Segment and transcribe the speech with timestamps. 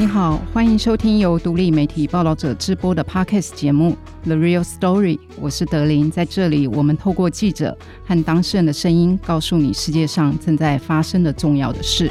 [0.00, 5.18] 你好，欢迎收听由独立媒体报道者直播的 Podcast 节目《The Real Story》。
[5.38, 12.10] 我是德林，在这里，我们透过记者和当事人的声音，告诉你世界上正在发生的重要的事。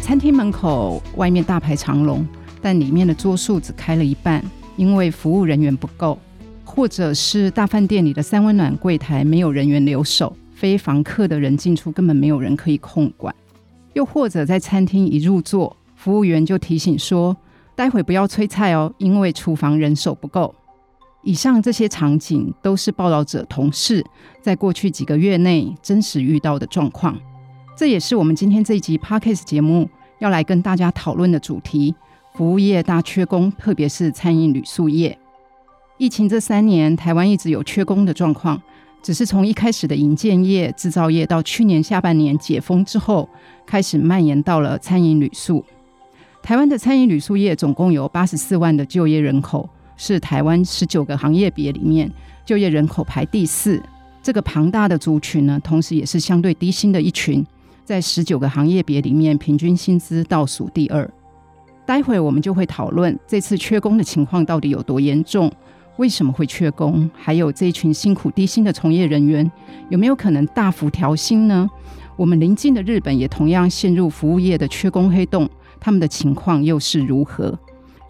[0.00, 2.26] 餐厅门口外面大排长龙，
[2.60, 6.18] 但里面的桌数只开了一半，因为服务人员不够，
[6.64, 13.32] 或者是大饭店里的三温暖柜台没有人员留守，非房客的人进出根本没有人可以控管，
[13.92, 15.76] 又或者在餐厅一入座。
[16.00, 17.36] 服务员就提醒说
[17.76, 20.54] ：“待会不要催菜哦，因为厨房人手不够。”
[21.22, 24.02] 以上这些场景都是报道者同事
[24.40, 27.14] 在过去几个月内真实遇到的状况。
[27.76, 29.90] 这也是我们今天这一集 Podcast 节目
[30.20, 31.94] 要来跟大家讨论的主题：
[32.32, 35.18] 服务业大缺工，特别是餐饮旅宿业。
[35.98, 38.58] 疫情这三年，台湾一直有缺工的状况。
[39.02, 43.28] 只是从一开始的营建业、制造业，到去年下半年解封之后，
[43.66, 45.62] 开始蔓延到了餐饮旅宿。
[46.42, 52.10] 台湾的餐饮旅宿业总共有八十四万的就业人口，是台湾十九个行业别里面
[52.44, 53.80] 就业人口排第四。
[54.22, 57.44] 这个庞大的族群呢，同时也是相对低薪的一群，
[57.84, 61.08] 在十九个行业别里面，平均薪资倒数第二。
[61.86, 65.50] 待会我们就会讨论这次缺工的情况到底有多严重，
[65.96, 69.48] 为什么会缺工，还有这一群辛苦低薪的从业人员
[69.88, 71.68] 有没有可能大幅调薪呢？
[72.16, 75.48] 我们邻近的日本也同样陷入服务业的缺工黑洞。
[75.80, 77.58] 他们的情况又是如何？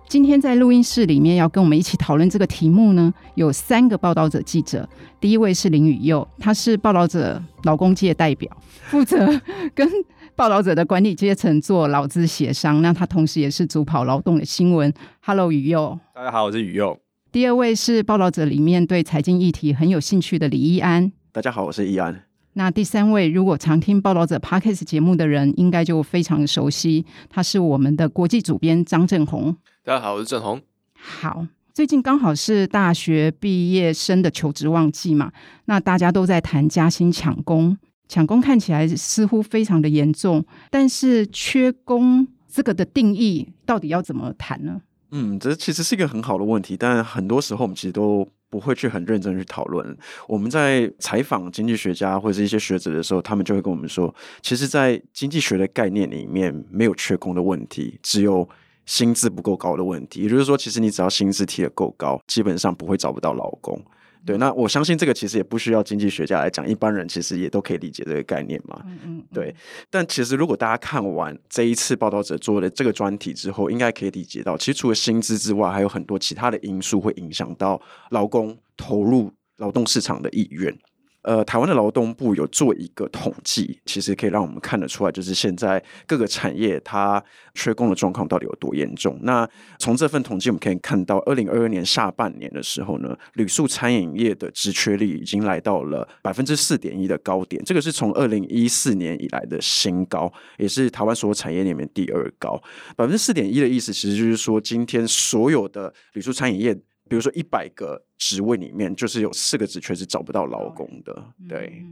[0.09, 4.89] 今天在录音室里面要跟我们一起讨论这个题目呢，有三个报道者记者。
[5.21, 8.51] 第一位是林宇佑，他是报道者劳工界代表，
[8.89, 9.41] 负责
[9.73, 9.89] 跟
[10.35, 12.83] 报道者的管理阶层做劳资协商。
[12.83, 14.93] 那他同时也是主跑劳动的新闻。
[15.21, 15.97] Hello，宇佑。
[16.13, 16.99] 大家好，我是宇佑。
[17.31, 21.13] 第二位是报道者里面对财经议题很有兴趣的李易安。
[21.31, 22.30] 大家好，我是易安。
[22.55, 29.57] 那第三位，如果常听报道者 Podcast 节目的人，应该就非常熟悉，他是我们的国际主编张正红。
[29.85, 30.61] 大家好，我是正红。
[30.95, 35.31] 好，最近刚好是大学毕业生的求职旺季嘛，
[35.67, 37.79] 那大家都在谈加薪抢工，
[38.09, 44.81] 抢工看起来似乎非常的严重，但是缺工这个的定义到底要怎么谈呢？
[45.13, 48.27] 嗯，这其实是一个很好的问题，但很多时候我们其实都。
[48.51, 49.97] 不会去很认真去讨论。
[50.29, 54.13] 我们在采访经济学家或者是一些学者的时候，他们就会跟我们说，
[54.43, 58.47] 其实，在经济学的概念里面，没有缺工的问题，只有
[58.85, 60.23] 薪资不够高的问题。
[60.23, 63.81] 也就是说，其实你只要薪资提的够高，基本上不会找不到老公。
[64.25, 68.83] 对，那我相信这个其实也不需要经济学家来讲，一般人其实也都可以理解这个概念嘛。
[68.87, 69.25] 嗯嗯。
[69.33, 69.55] 对，
[69.89, 77.81] 但其实如果大家看完这一次报道者做的这个专题之后，应该可以理解到，其实除了薪资之外，还有很多其他的因素会影响到
[78.11, 80.77] 劳工投入劳动市场的意愿。
[81.23, 87.23] 呃，台湾的劳动部有做一个统计，其实可以让我们看得出来，就是现在各个产业它
[87.55, 89.19] 缺工的状况到底有多严重。
[89.23, 89.47] 那
[89.79, 102.61] 从这份统计我们可以看到，二零二二年下半年的时候呢，旅宿餐饮业的职缺率已经来到了百分之四点一的高点，这个是从二零一四年以来的新高，也是台湾所有产业里面第二高。
[102.97, 106.79] 百分之四点一的意思，其实就是说，今天所有的旅宿餐饮业。
[107.11, 111.25] 比如说一百个职位里面，就是有四个职缺是找不到劳工的。
[111.49, 111.85] 对，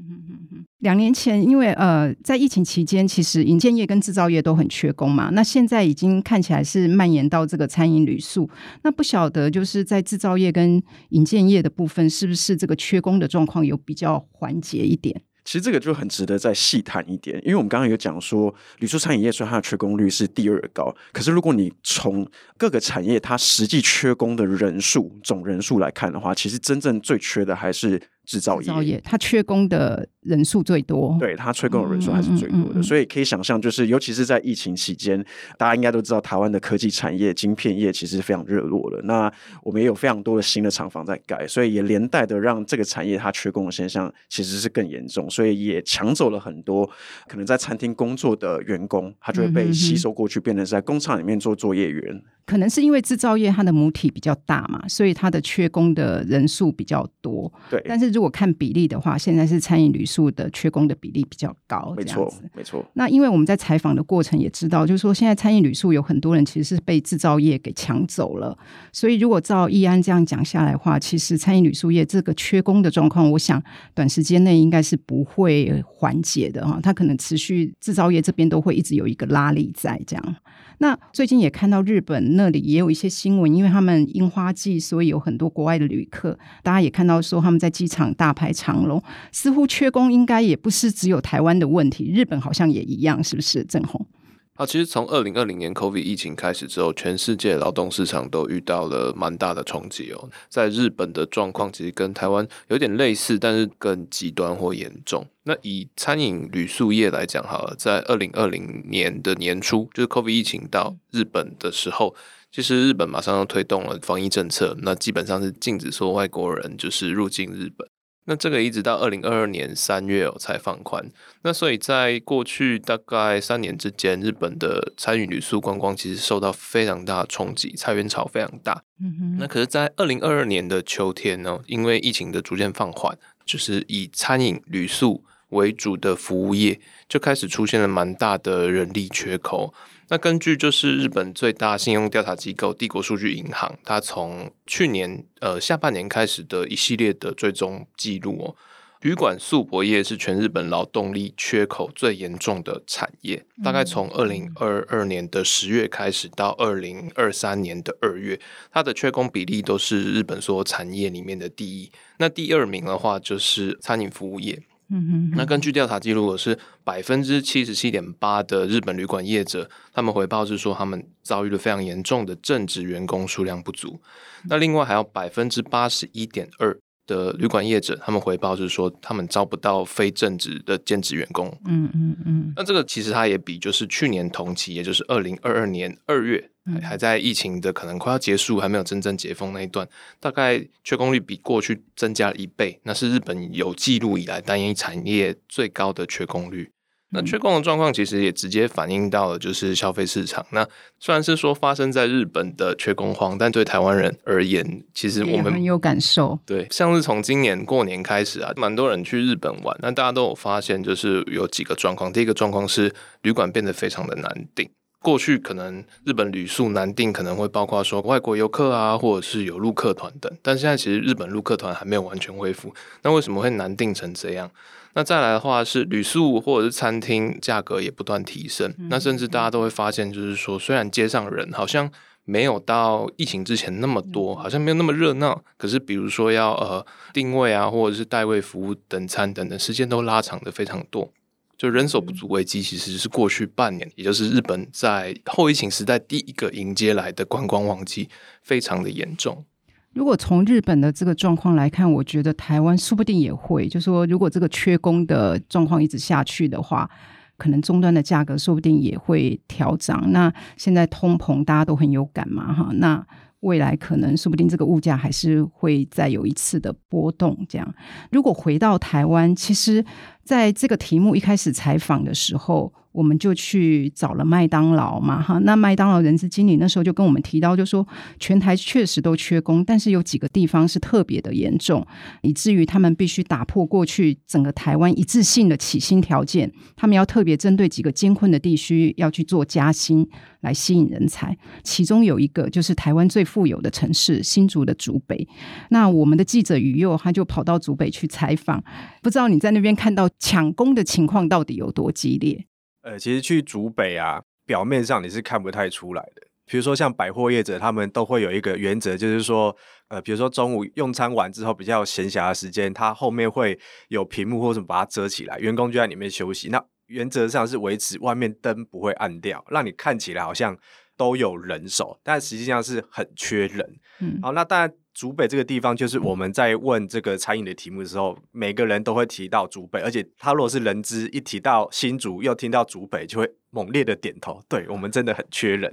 [0.79, 5.31] 两年前，因为呃，在疫情期间，其实营建业跟制造业都很缺工嘛。
[5.31, 8.49] 那现在已经看起来是蔓延到这个餐饮旅宿。
[8.84, 15.21] 那不晓得就是在制造业跟营建业的部分，是不是这个缺工的状况有比较缓解一点？
[15.49, 27.99] 其实这个就很值得再细谈一点，因为我们刚刚有讲说，旅宿餐饮业虽然它的缺工率是第二高，可是如果你从各个产业它实际缺工的人数总人数来看的话，其实真正最缺的还是。
[28.29, 35.25] 制造业，它缺工的人数最多，对，它缺工的人数还是最多的，嗯嗯嗯嗯，所以可以想象，就是尤其是在疫情期间，
[35.56, 39.00] 大家应该都知道，台湾的科技产业、晶片业其实非常热络了。
[39.05, 46.88] 那我们也有非常多的新的厂房在盖，所以也连带的让这个产业它缺工的现象其实是更严重，所以也抢走了很多
[47.26, 52.23] 可能在餐厅工作的员工，他就会被吸收过去，变成是在工厂里面做作业员。
[52.47, 57.53] 可能是因为制造业它的母体比较大嘛，所以它的缺工的人数比较多。
[57.69, 61.94] 对，但是如果看比例的话，现在是餐饮旅宿的缺工的比例比较高。
[61.97, 62.85] 没错，没错。
[62.94, 68.56] 那因为我们在采访的过程也知道，就是说现在餐饮旅宿有很多人其实是被制造业给抢走了。
[68.93, 73.62] 所以如果照易安这样讲下来的话，其实餐饮旅宿业这个缺工的状况，我想
[73.94, 76.81] 短时间内应该是不会缓解的哈。
[76.82, 80.37] 它可能持续制造业这边都会一直有一个拉力在这样。
[80.81, 86.38] 那最近也看到日本那里也有一些新闻，因为他们樱花季，所以有很多国外的旅客。
[86.62, 93.65] 大家也看到说他们在机场大排长龙，似乎缺工应该也不是只有台湾的问题，日本好像也一样，是不是？
[93.65, 94.06] 正宏。
[94.55, 100.29] 好，其实从二零二零年 COVID 疫情开始之后，全世界劳动市场都遇到了蛮大的冲击哦。
[100.49, 105.25] 在日本的状况其实跟台湾有点类似，但是更极端或严重。
[105.45, 112.17] 那以餐饮旅宿业来讲，好了，在二零二零年的年初，就是 COVID 疫情到日本的时候，
[112.51, 117.89] 其实日本马上要推动了防疫政策，那基本上是禁止说外国人就是入境日本。
[118.31, 121.03] 那这个一直到二零二二年三月哦才放宽，
[121.41, 128.83] 那所以在过去大概三年之间，日本的餐饮旅宿观光其实受到非常大的冲击，裁员潮非常大。
[129.01, 129.37] 嗯哼。
[129.39, 133.17] 那可是，在二零二二年的秋天呢，因为疫情的逐渐放缓，
[133.47, 136.79] 就是以餐饮旅宿为主的服务业
[137.09, 139.73] 就开始出现了蛮大的人力缺口。
[140.10, 148.56] 那根据就是日本最大信用调查机构帝国数据银行，它从去年呃下半年开始的一系列的追踪记录哦，
[149.02, 153.44] 旅馆宿泊业是全日本劳动力缺口最严重的产业。
[153.62, 158.40] 大概从二零二二年的十月开始到二零二三年的二月，
[158.72, 161.93] 它的缺工比例都是日本所有产业里面的第一。
[162.19, 164.58] 那第二名的话就是餐饮服务业。
[164.90, 174.00] 嗯哼，那根据调查记录，是百分之七十七点八的日本旅馆业者，他们回报是说，他们遭遇了非常严重的正职员工数量不足。
[174.49, 181.46] 那另外还有百分之八十一点二的旅馆业者，他们回报是说，他们招不到非正职的兼职员工。
[181.67, 182.52] 嗯嗯嗯。
[182.56, 186.50] 那这个其实它也比就是去年同期，也就是二零二二年二月。
[186.82, 189.88] 还在疫情的可能快要结束，还没有真正解封那一段，
[190.20, 196.70] 大概缺工率比过去增加了一倍，那是日本有记录以来单一产业最高的缺工率。
[197.11, 200.44] 那缺工的状况其实也直接反映到了就是消费市场。
[200.50, 200.69] 那
[201.00, 206.38] 虽然是说发生在日本的缺工荒，但对台湾人而言，其实我们很有感受。
[206.44, 212.12] 对，像是从今年过年开始啊，蛮多人去日本玩，那大家都有发现，就是有几个状况。
[212.12, 214.69] 第一个状况是旅馆变得非常的难订。
[215.08, 220.31] 过去可能日本旅宿难订，可能会包括说外国游客啊，或者是有陆客团等。
[220.43, 224.50] 但现在其实日本陆客团还没有完全恢复，那为什么会难订成这样？
[224.93, 231.90] 那再来的话是旅宿或者是餐厅价格也不断提升，那甚至大家都会发现，就是说虽然街上人好像
[232.26, 236.84] 没有到疫情之前那么多，好像没有那么热闹，可是比如说要呃
[237.14, 241.10] 定位啊，或者是代位服务、等餐等等，时间都拉长的非常多。
[241.58, 248.08] 就人手不足危机，其实是过去半年，也就是日本在后疫情时代第一个迎接来的观光旺季，
[248.43, 249.44] 非常的严重。
[249.93, 256.88] 如果从日本的这个状况来看，我觉得台湾说不定也会，就是说如果这个缺工的状况一直下去的话，
[257.37, 260.12] 可能终端的价格说不定也会调涨。
[260.12, 263.05] 那现在通膨大家都很有感嘛，哈，那。
[263.43, 267.38] 未来可能说不定这个物价还是会再有一次的波动。
[267.49, 267.75] 这样，
[268.10, 269.84] 如果回到台湾，其实
[270.29, 272.71] 在这个题目一开始采访的时候。
[272.91, 277.87] 我们就去找了麦当劳嘛，哈，那麦当劳人资经理那时候就跟我们提到，就说
[278.19, 281.87] 全台确实都缺工，但是有几个地方是特别的严重，
[282.23, 290.09] 以至于他们必须打破过去整个台湾一致性的起薪条件，他们要特别针对几个艰困的地区要去做加薪
[290.41, 291.37] 来吸引人才。
[291.63, 295.29] 其中有一个就是台湾最富有的城市新竹的竹北，
[295.69, 298.65] 那我们的记者宇佑他就跑到竹北去采访，
[299.03, 302.46] 不知道你在那边看到抢工的情况到底有多激烈？
[302.82, 306.22] 呃，其实去竹北啊，表面上你是看不太出来的。
[306.46, 309.55] 比如说像百货业者，他们都会有一个原则，就是说，
[309.89, 313.58] 呃，比如说中午用餐完之后比较闲暇的时间，它后面会
[313.89, 316.48] 有屏幕或者什么把它遮起来，员工就在里面休息。
[316.48, 320.56] 那原则上是维持外面灯不会暗掉，让你看起来好像
[320.96, 323.79] 都有人手，但实际上是很缺人。
[324.01, 324.72] 嗯，好，那当然。
[324.98, 334.43] 竹北这个地方，就是我们在问这个餐饮的题目的时候，每个人都会提到竹北，而且他如果是人资一提到新竹，又听到竹北，就会猛烈的点头。
[334.48, 335.72] 对，我们真的很缺人。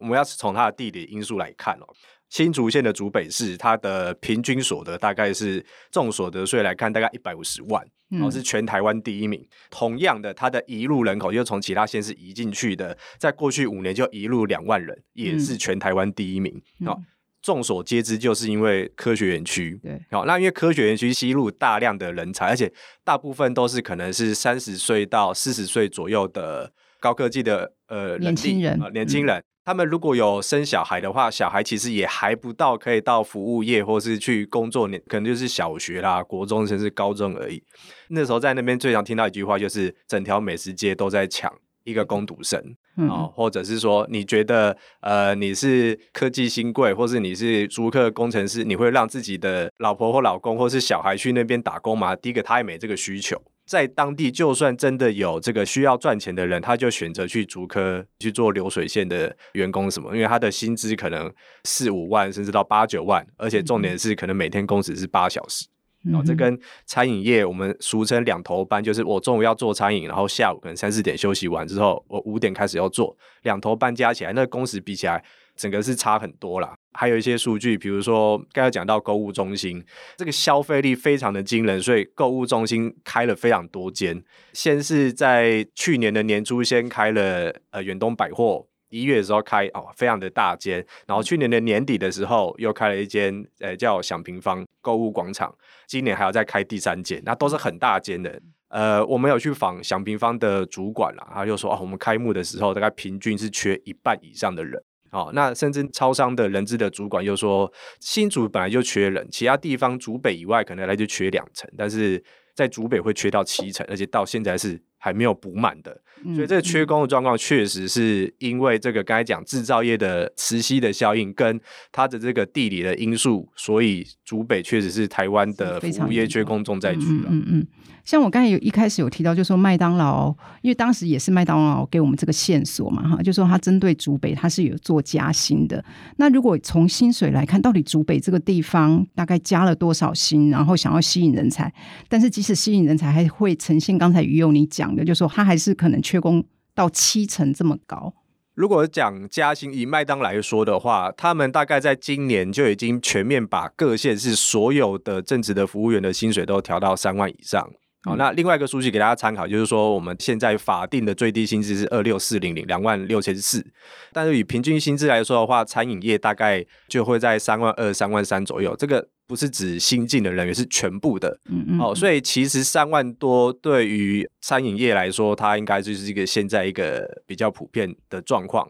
[0.00, 1.86] 我们要是从它的地理因素来看哦，
[2.30, 9.46] 新竹县的竹北市，它的平均所得大概是综所得税来看，大概一百五十万，然后是全台湾第一名。
[9.68, 16.58] 同样的，它的移入人口又从其他县市移进去的，在过去五年就移入两万人，也是全台湾第一名。
[16.86, 16.98] 好。
[17.42, 19.78] 众所皆知，就是因为科学园区。
[19.82, 22.72] 对，好，那因为科学园区吸入大量的人才，而且
[23.04, 29.42] 大部分都是可能是三十岁到四十岁左右的高科技的呃年轻人，呃，年轻人。
[29.64, 37.62] 他们如果有生小孩的话，小孩其实也还不到可以到服务业或是去工作年，可能就是小学啦、国中甚至高中而已。
[38.08, 41.52] 那时候在那边最常听到一句话，就是整条美食街都在抢。
[41.84, 42.58] 一个工读生
[42.96, 52.14] 啊、哦，或者是说，你觉得呃，你是科技新贵，或是你是租客工程师，你会让自己的老婆或老公或是小孩去那边打工吗？
[52.16, 53.40] 第一个，他也没这个需求。
[53.64, 61.32] 在当地，就算真的有这个需要赚钱的人，他就选择去竹科去做流水线的员工什么，因为他的薪资可能
[61.64, 65.66] 四五万，甚至到八九万，而且重点是可能每天工时是八小时。
[66.04, 75.22] 然后这跟餐饮业我们俗称两头班，就是我中午要做餐饮，然后下午可能三四点休息完之后，我五点开始要做，两头班加起来，那个工时比起来，
[75.56, 76.74] 整个是差很多啦。
[76.94, 79.84] 还有一些数据，比如说刚才讲到购物中心，
[80.16, 84.22] 这个消费力非常的惊人，所以购物中心开了非常多间。
[84.52, 88.66] 先是在去年的年初先开了呃远东百货。
[88.92, 95.52] 一月的时候开哦，非常的大间，然后去年的年底的时候又开了一间，呃，叫享平方购物广场，
[95.86, 98.40] 今年还要再开第三间，那都是很大间的。
[98.68, 107.70] 呃，我们有去访享平方的主管啦，他就说哦，我们开幕的时候大概平均是缺一半以上的人，哦，那甚至超商的人资的主管又说，
[108.00, 112.22] 新竹本来就缺人，其他地方竹北以外可能来就缺两成，但是
[112.54, 116.00] 在竹北会缺到七成，而且到现在是还没有补满的。
[116.36, 127.28] 所以这个缺工的状况确实是因为这个刚才讲制造业的磁吸的效应跟它的这个地理的因素，所以竹北确实是台湾的服务业缺工重灾区了。
[127.28, 127.66] 嗯嗯。
[128.04, 135.84] 像我刚才有一开始有提到，就是说麦当劳，因为当时也是麦当劳给我们这个线索嘛，哈，就是说他针对竹北，他是有做加薪的。
[136.16, 141.72] 那如果从薪水来看，到底竹北这个地方大概加了多少薪，然后想要吸引人才，
[142.08, 146.44] 但是即使吸引人才，还会呈现刚才于祐你讲的，就是说他还是可能缺工
[146.74, 148.12] 到七成这么高。
[148.54, 157.70] 如果讲加薪，以麦当来说的话，他们大概在今年就已经全面把各县市所有的正职的服务员的薪水都调到三万以上。
[158.04, 163.64] 好，那另外一个数据给大家参考，就是说我们现在法定的最低薪资是二六四零零，两万六千四，
[164.12, 168.74] 但是以平均薪资来说的话，餐饮业大概就会在三万二、三万三左右。
[168.76, 171.38] 这个不是指新进的人员，是全部的。
[171.48, 171.80] 嗯嗯。
[171.80, 178.68] 哦，所以其实三万多对于餐饮业来说，它应该就是一个现在一个比较普遍的状况。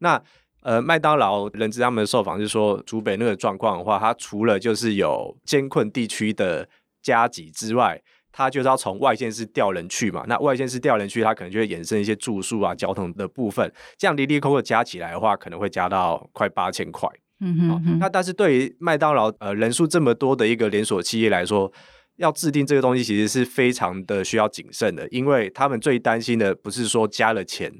[0.00, 0.22] 那
[0.60, 6.68] 呃，麦当劳人资他们的受访就是说，竹北那个状况的话，它除了就是有艰困地区的
[7.02, 8.02] 加急之外，
[8.36, 17.08] 他就是要从外县市调人去嘛，那外县市调人去，他可能就会衍生一些住宿啊、交通的部分，这样离离扣扣加起来的话，可能会加到快八千块。
[17.40, 21.72] 嗯哼，哼、哦，那但是对于麦当劳呃人数这么多的一个连锁企业来说，
[22.16, 27.72] 要制定这个东西其实是非常的需要谨慎的，因为他们最担心的不是说加了钱。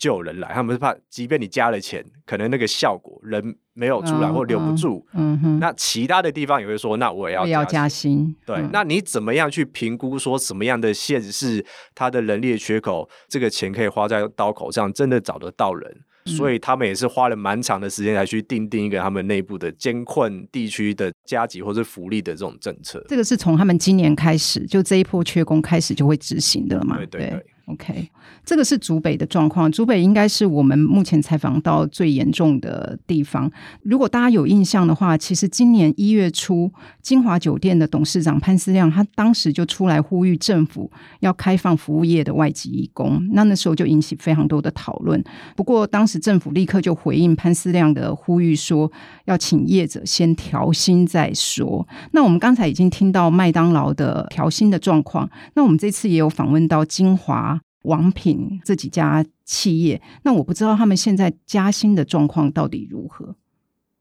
[0.00, 5.06] 就有人来，他们是怕，即便你加了钱，可能那个效果人没有出来或留不住。
[5.12, 5.58] 嗯哼。
[5.60, 7.52] 那其他的地方也会说，那我也要加薪。
[7.52, 8.36] 要加薪。
[8.46, 11.62] 对、嗯，那你怎么样去评估说什么样的县市
[11.94, 15.94] 它的人力的缺口，这个钱可以花在刀口上，真的找得到人？
[16.24, 23.04] 嗯、所以他们也是花了蛮长的时间来去定定一个他们内部的艰困地区的加急或者福利的这种政策。
[23.06, 26.96] 这个是从他们今年开始，就这一波缺工开始就会执行的了嘛？
[26.96, 27.30] 对对对。
[27.30, 28.10] 对 OK，
[28.44, 29.70] 这个是竹北的状况。
[29.70, 33.48] 竹北应该是我们目前采访到最严重的地方。
[33.82, 43.24] 如果大家有印象的话，其实今年一月初，金华酒店的董事长潘思亮，他当时就出来呼吁政府要开放服务业的外籍义工。
[43.32, 45.22] 那那时候就引起非常多的讨论。
[45.54, 48.90] 不过当时政府立刻就回应潘思亮的呼吁，说
[49.26, 51.86] 要请业者先调薪再说。
[52.10, 55.30] 那我们刚才已经听到麦当劳的调薪的状况。
[55.54, 57.59] 那我们这次也有访问到金华。
[57.82, 63.36] 王品这几家企业，那我不知道他们现在加薪的状况到底如何。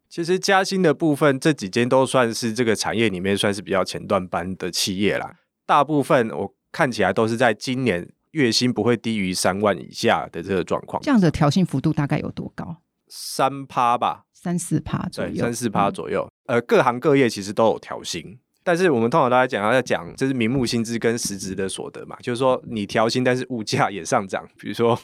[0.10, 5.36] 其实加薪的部分，这几间都算是这个产业里面算是比较前段班的企业啦。
[5.66, 11.02] 大部分我看起来都是在今年月薪不会低于三万以下的这个状况。
[11.04, 12.78] 这样的调薪幅度大概有多高？
[13.08, 16.28] 三趴吧，三四趴左右，三四趴左右。
[16.48, 16.56] 嗯。
[16.56, 18.40] 呃，各行各业其实都有调薪。
[18.64, 24.48] 但是我们通常大家讲，要讲这是名目薪资跟实质的所得嘛，就是说你调薪，但是物价也上涨。
[24.58, 25.00] 比如说，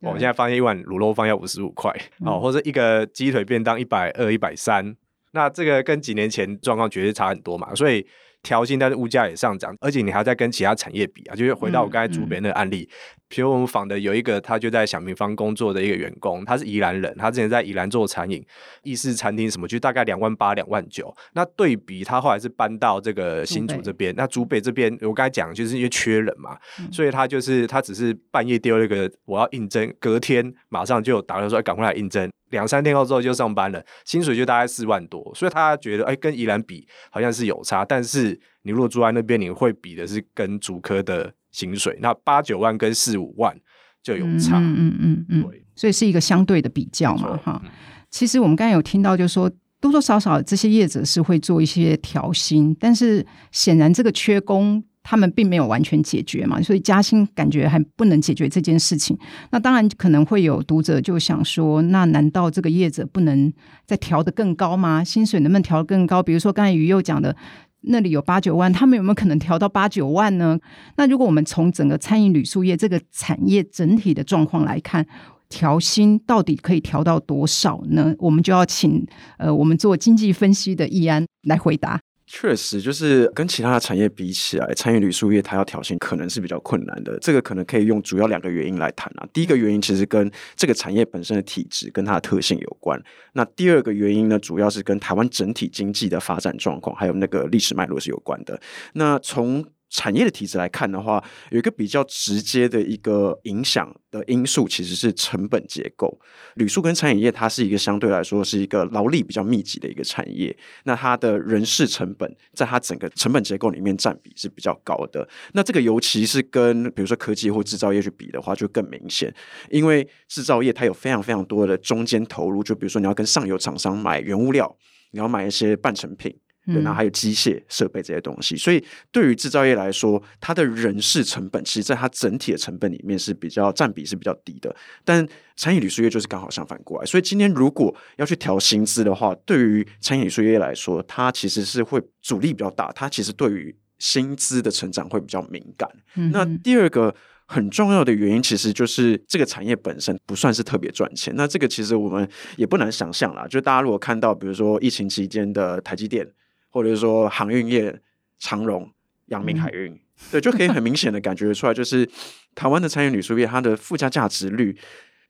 [0.00, 4.96] 我们现在发现一碗卤肉饭要五十五块，哦，或者一个鸡腿便当一百二、一百三，
[5.32, 8.06] 那这个跟几年前状况绝对差很多嘛，所以。
[8.42, 12.88] 调薪，但是物价也上涨，而且你还在跟其他产业比啊，就是回到我刚才竹北那个案例，
[13.28, 18.44] 比、嗯、如我们访的有一个，他就在小平方工作的一个员工，他是宜兰人，他之前在宜兰做餐饮、
[18.82, 21.14] 意式餐厅什么，就大概两万八、两万九。
[21.34, 32.30] 那对比他后来是搬到这个新竹这边，那竹北这边我刚才讲就是因为缺人嘛，嗯、所以他就是他只是半夜丢了一个我要应征，隔天马上就打电话说赶快来应征。
[32.50, 43.56] 两三天后之后就上班了，薪水就大概四万多，所以他觉得哎、欸，跟宜兰比好像是有差，但是你如果住在那边，你会比的是跟竹科的薪水，那八九万跟四五万
[44.02, 47.62] 就有差，嗯嗯嗯嗯，对，所以是一个相对的比较嘛，哈。
[48.10, 49.50] 其实我们刚才有听到，就是说
[49.80, 54.82] 多多少少这些业者是会做一些调薪，但是显然这个缺工。
[55.10, 59.16] 他们并没有完全解决嘛，所以加薪感觉还不能解决这件事情。
[59.50, 63.50] 那当然可能会有读者就想说，那难道这个业者不能
[63.86, 65.02] 再调得更高吗？
[65.02, 66.22] 薪水能不能调得更高？
[66.22, 67.34] 比如说刚才于祐讲的，
[67.80, 70.58] 那里有八九万，他们有没有可能调到八九万呢？
[70.98, 75.06] 那如果我们从整个餐饮旅宿业这个产业整体的状况来看，
[75.48, 78.14] 调薪到底可以调到多少呢？
[78.18, 79.06] 我们就要请
[79.38, 81.98] 呃，我们做经济分析的易安来回答。
[82.30, 87.18] 确实，就是跟其他的产业比起来，餐饮旅宿业它要调薪可能是比较困难的。
[87.20, 89.26] 这个可能可以用主要两个原因来谈啊。
[89.32, 93.02] 第一个原因其实跟这个产业本身的体质跟它的特性有关。
[93.32, 98.60] 那第二个原因呢，主要是跟台湾整体经济的发展状况还有那个历史脉络是有关的。
[98.92, 106.20] 那从产业的体制来看的话，有一个比较直接的一个影响的因素，其实是成本结构。
[106.56, 110.54] 旅宿跟餐饮业，它是一个相对来说是一个劳力比较密集的一个产业。
[110.84, 115.26] 那它的人事成本，在它整个成本结构里面占比是比较高的。
[115.52, 119.34] 那这个尤其是跟比如说科技或制造业去比的话，就更明显。
[119.70, 124.76] 因为制造业它有非常非常多的中间投入，就比如说你要跟上游厂商买原物料，
[125.12, 126.36] 你要买一些半成品。
[126.72, 134.74] 对，然后还有机械设备这些东西，所以对于制造业来说，它的人事成本，其实在它整体的成本里面是比较占比是比较低的。
[135.04, 145.88] 但餐饮旅宿业就是刚好相反过来，所以今天如果要去调薪资的话，对于餐饮旅宿业来说，它其实是会阻力比较大，它其实对于薪资的成长会比较敏感。
[146.16, 147.14] 嗯、那第二个
[147.46, 151.32] 很重要的原因，其实就是这个产业本身不算是特别赚钱。
[151.34, 156.28] 那这个其实我们也不难想象啦，就大家如果看到，比如说疫情期间的台积电。
[156.70, 158.00] 或者说航运业，
[158.38, 158.90] 长荣、
[159.26, 160.00] 阳明海运，嗯、
[160.32, 162.08] 对，就可以很明显的感觉出来，就是
[162.54, 164.76] 台湾的餐饮旅宿业，它的附加价值率，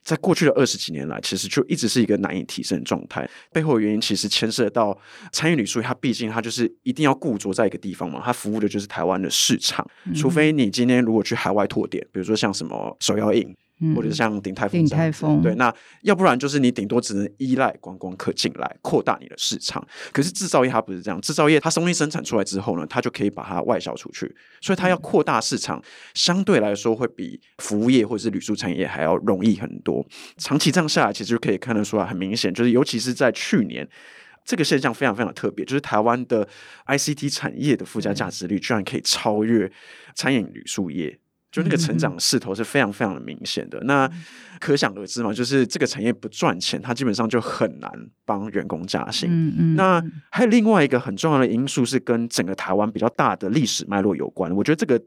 [0.03, 3.29] 在过去的二十几年来，其实就一直是一个难以提升的状态。
[3.51, 4.97] 背后的原因其实牵涉到
[5.31, 9.85] 餐饮旅宿业，它毕竟它就是一定要固着在一个地方嘛，它服务的就是台湾的市场。
[10.05, 13.55] 嗯、除非你今天如果去海外拓点，比如说像什么手摇饮。
[13.95, 19.85] 或者像鼎泰丰，鼎泰丰对，那要不然就是你顶多只能依赖观光客进来扩大你的市场。
[20.11, 25.81] 可是制造业它不是这样，制造业它东西生产出来之后呢，它就可以把它外销出去，所以它要扩大市场，
[26.13, 30.05] 相对来说会比服务业或者是旅宿产业还要容易很多。
[30.37, 33.87] 长期这样下来，其实就可以看得出来，很明显，就是尤其是在去年，
[34.43, 36.47] 这个现象非常非常特别，就是台湾的
[36.87, 39.71] ICT 产业的附加价值率居然可以超越
[40.15, 41.17] 餐饮旅宿业。
[41.51, 44.07] 就那个成长势头是非常非常的明显的，那
[44.59, 47.91] 可想而知嘛，就是这个产业不赚钱，它基本上就很难
[48.23, 49.27] 帮员工加薪。
[49.31, 49.75] 嗯嗯。
[49.75, 55.01] 那还有另外一个很重要的因素是跟整个台湾比较大的历史脉络有关，我觉得这个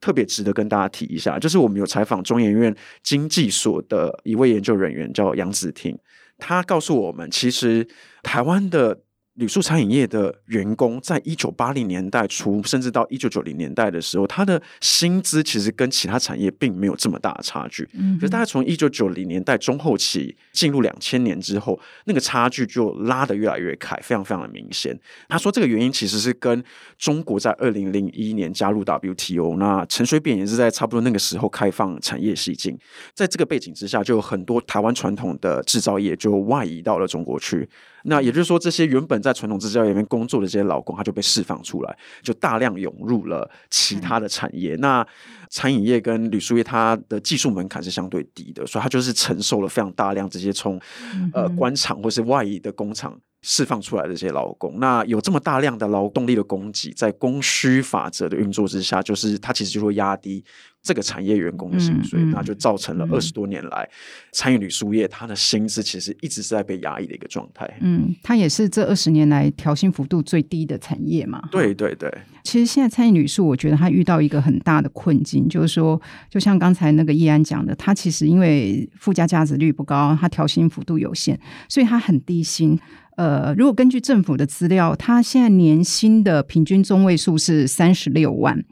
[0.00, 5.98] 特别值得跟大家提一下，就是我们有采访中研院经济所的一位研究人员叫杨子婷，
[6.36, 7.88] 他告诉我们，其实
[8.22, 9.00] 台湾的。
[9.36, 17.86] 旅宿餐饮业的员工，在一九八零年代初，甚至到一九九零年代的时候，他的薪资其实跟其他产业并没有这么大的差距。
[17.92, 24.98] 嗯，可是大概从一九九零年代中后期进入两千年之后，那个差距就拉得越来越开，非常非常的明显。
[25.28, 26.64] 他说，这个原因其实是跟
[26.96, 32.78] 中国在二零零一年加入 WTO，那陈水扁也是在差不多那个时候开放产业西进，
[33.12, 37.68] 在这个背景之下，就有很多台湾传统的制造业就外移到了中国去。
[38.08, 44.74] 那也就是说，这些原本在传统制造业里面工作的这些劳工，他就被释放出来，就大量涌入了其他的产业。
[44.76, 45.06] 嗯、那
[45.50, 50.80] 餐饮业跟旅宿业，它的技术门槛是相对低的，所以它就是承受了非常大量这些从
[51.32, 54.80] 呃官场或是外移的工厂释放出来的这些劳工。
[54.80, 60.44] 那有这么大量的劳动力的供给，在供需法则的运作之下，就是它其实就会压低。
[60.82, 63.90] 这个产业员工的薪水，嗯嗯、那就造成了二十多年来、嗯、
[64.30, 67.68] 餐饮旅宿业它的薪资其实一直是在被压抑的一个状态。
[67.80, 71.42] 嗯，它也是这二十年来调薪幅度最低的产业嘛。
[71.50, 72.08] 对对对。
[72.44, 81.36] 其实现在餐饮旅宿，我觉得它遇到一个很大的困境，就是说，就像刚才那个易安讲的，它其实因为附加价值率不高，它调薪幅度有限，
[81.68, 82.78] 所以它很低薪。
[83.16, 88.62] 呃，如果根据政府的资料，他现在年薪的平均中位数是三十六万。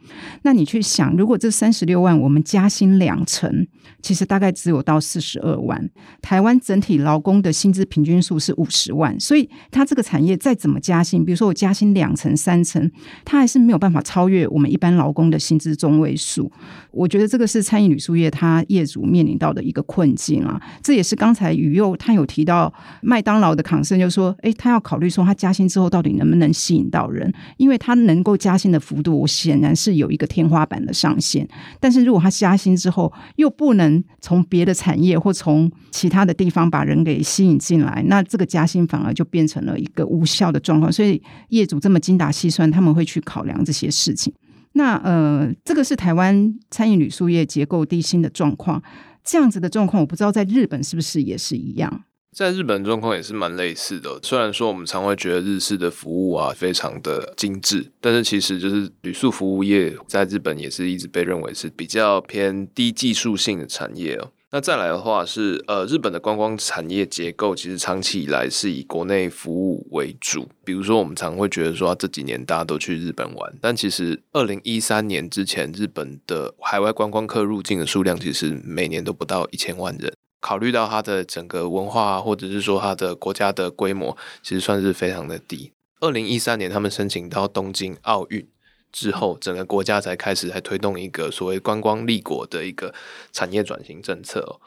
[0.42, 3.66] 那你去想，如果这三十六万我们加薪两成，
[4.02, 5.90] 其实大概只有到四十二万。
[6.20, 12.90] 台湾整体劳工的薪资平均数是五十万，所以它这个产业再怎么加薪，比如说我加薪两成、三成，
[13.24, 16.52] 它还是没有办法超越我们一般劳工的薪资中位数。
[16.90, 20.60] 我觉得这个是餐饮旅宿业它业主面临到的一个困境啊。
[20.82, 24.33] 这也是刚才于佑他有提到麦当劳的 concern，就说。
[24.42, 27.32] 诶，他要考虑说，他加薪之后到底能不能吸引到人？
[27.56, 31.48] 因为他能够加薪的幅度，显然是有一个天花板的上限。
[31.80, 40.92] 但是如果他加薪之后，又不能从别的产业或从其他的地方把人给吸引进来，那这个加薪反而就变成了一个无效的状况。
[40.92, 44.32] 所以业主这么精打细算，他们会去考量这些事情。
[44.72, 48.82] 那呃，这个是台湾餐饮旅宿业结构低薪的状况，
[49.22, 52.02] 这样子的状况，我不知道在日本是不是也是一样。
[52.34, 64.32] 在日本状况也是蛮类似的，虽然说我们常会觉得日式的服务啊非常的精致，但是其实就是旅宿服务业在日本也是一直被认为是比较偏低技术性的产业哦。
[64.50, 80.12] 那再来的话是呃，日本的观光产业结构其实长期以来是以国内服务为主，比如说我们常会觉得说这几年大家都去日本玩，但其实二零一三年之前，日本的海外观光客入境的数量其实每年都不到一千万人。
[80.44, 85.72] 考虑到它的整个文化，或者是说它的国家的规模，其实算是非常的低。
[86.00, 88.46] 二零一三年他们申请到东京奥运
[88.92, 92.92] 之后，整个国家才开始来推动一个所谓观光立国的一个
[93.32, 94.60] 产业转型政策哦。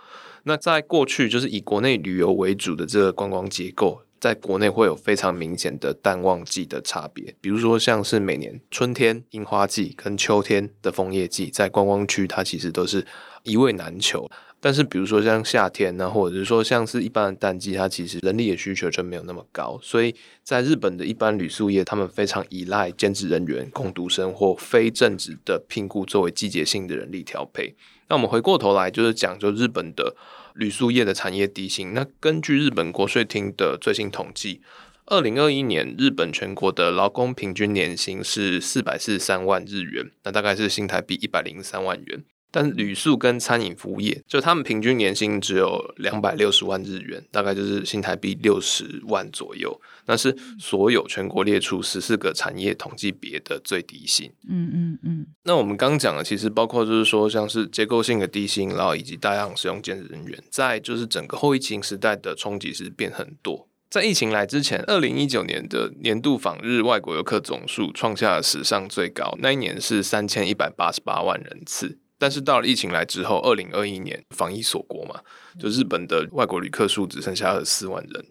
[0.46, 7.36] 那在过去，就是以国内旅游为主的这个观光结构，在国内会有非常明显的淡旺季的差别。
[7.40, 13.06] 比如说，像是每年春天樱花季跟秋天的枫叶季，在观光区它其实都是
[13.44, 14.28] 一位难求。
[14.60, 19.80] 但是，比如说像夏天呢，或者是说像是一般的淡季，它其实人力的需求就没有那么高。
[19.84, 27.76] 所以在日本的一般旅宿业，他们非常依赖兼职人员、工读生或非正职的聘雇作为季节性的人力调配。
[28.10, 30.15] 那我们回过头来就是讲，就日本的
[30.56, 31.93] 旅宿业的产业低薪。
[31.93, 34.62] 那根据日本国税厅的最新统计，
[35.06, 42.24] 二零二一年日本全国的劳工平均年薪是四百四十三万日元，那大概是新台币一百零三万元。
[42.50, 49.80] 但旅宿跟餐饮服务业，就他们平均年薪只有两百六十万日元，大概就是新台币六十万左右。
[50.06, 54.32] 那是所有全国列出十四个产业统计别的最低薪。
[54.48, 55.28] 嗯嗯嗯。
[55.44, 63.68] 那我们刚讲的，其实包括就是说，像是结构性的低薪，然后以及大量使用兼职人员，在就是整个后疫情时代的冲击是变很多。
[63.90, 71.98] 在疫情来之前，二零一九年的年度访日外国游客总数创下了史上最高，那一年是三千一百八十八万人次。
[72.18, 75.22] 但是到了疫情来之后，二零二一年防疫锁国嘛，
[75.60, 78.26] 就日本的外国旅客数只剩下二十四万人，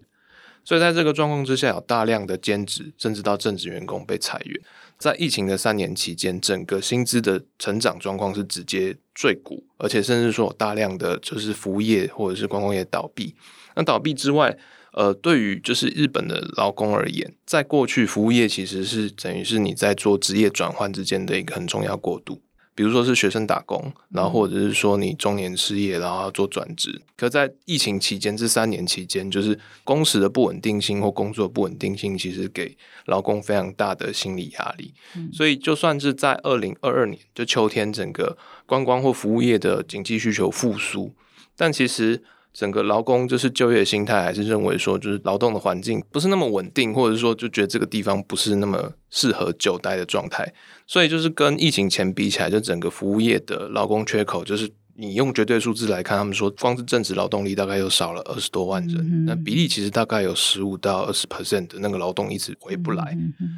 [0.65, 4.61] 所以在这个状况之下，有大量的兼职甚至到正职员工被裁员。
[4.99, 13.35] 在疫情的三年期间，整个薪资的成长状况是直接坠谷，而且甚至说有大量的就是服务业或者是观光业倒闭。
[13.75, 14.57] 那倒闭之外，
[14.93, 22.41] 呃，对于就是日本的劳工而言，在过去服务业其实是等于是你在做职业转换之间的一个很重要过渡。
[22.77, 27.03] 比如说是学生打工，然后或者是说你中年失业，然后要做转职。
[27.17, 34.95] 可在疫情期间这三年期间，就是工时的不稳定性或工作不稳定性，其实给劳工非常大的心理压力。
[35.17, 35.29] 嗯。
[35.33, 41.13] 所以就算是在二零二二年，就秋天整个观光或服务业的经济需求复苏，
[41.57, 42.23] 但其实。
[42.57, 50.51] 整个劳工就是就业心态，还是认为说，就是劳动的环境不是那么稳定，或者是说就觉得这个地方不是那么适合久待的状态。
[50.87, 63.15] 所以就是跟疫情前比起来，就整个服务业的劳工缺口，就是你用绝对数字来看，他们说光是正职劳动力大概又少了二十多万人，嗯，那比例其实大概有十五到二十 percent 的那个劳动一直回不来。
[63.19, 63.49] 嗯嗯，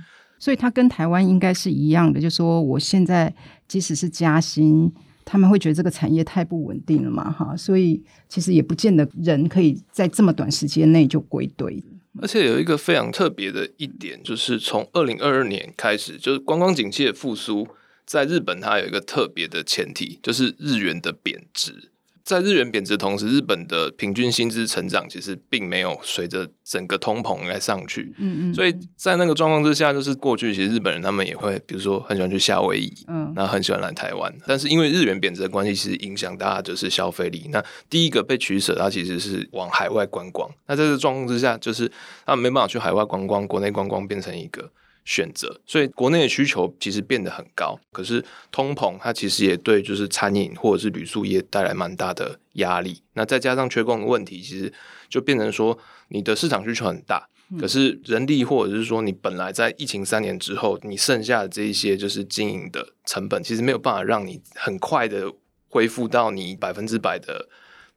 [0.41, 3.33] 所以它跟台湾应该是一样的，就是说我现在
[3.69, 4.93] 即使是加薪。
[5.31, 11.85] 他们会觉得这个产业太不稳定了嘛，哈，所以其实也不见得人可以在这么短时间内就归队。
[12.23, 17.69] 而且有一个非常特别的一点，就是从二零二二年开始，就是观光景气的复苏，
[18.07, 21.91] 在日本它有一个特别的前提，就是日元的贬值。
[22.29, 28.13] 在日元贬值的同时，日本的平均薪资成长其实并没有随着整个通膨来上去。
[28.19, 28.55] 嗯嗯。
[28.55, 34.31] 所以在那个状况之下，就是过去其实日本人他们也会，比如说很喜欢去夏威夷，嗯，然后很喜欢来台湾。
[34.47, 37.49] 但是因为日元贬值的关系，其实影响大家就是消费力。
[37.51, 40.51] 那第一个被取舍，它其实是往海外观光。
[40.67, 41.91] 那在这个状况之下，就是
[42.27, 44.71] 他们没办法去海外观光，国内观光变成一个。
[45.09, 53.01] 选择，所以国内的需求其实变得很高，可是通膨它其实也对就是餐饮或者是旅宿业带来蛮大的压力。
[53.15, 54.71] 那再加上缺工的问题，其实
[55.09, 57.27] 就变成说你的市场需求很大，
[57.59, 65.33] 可是人力或者是说你本来在疫情三年之后，你剩下的这一些就是经营的成本，其实没有办法让你很快的
[65.71, 67.49] 恢复到你百分之百的。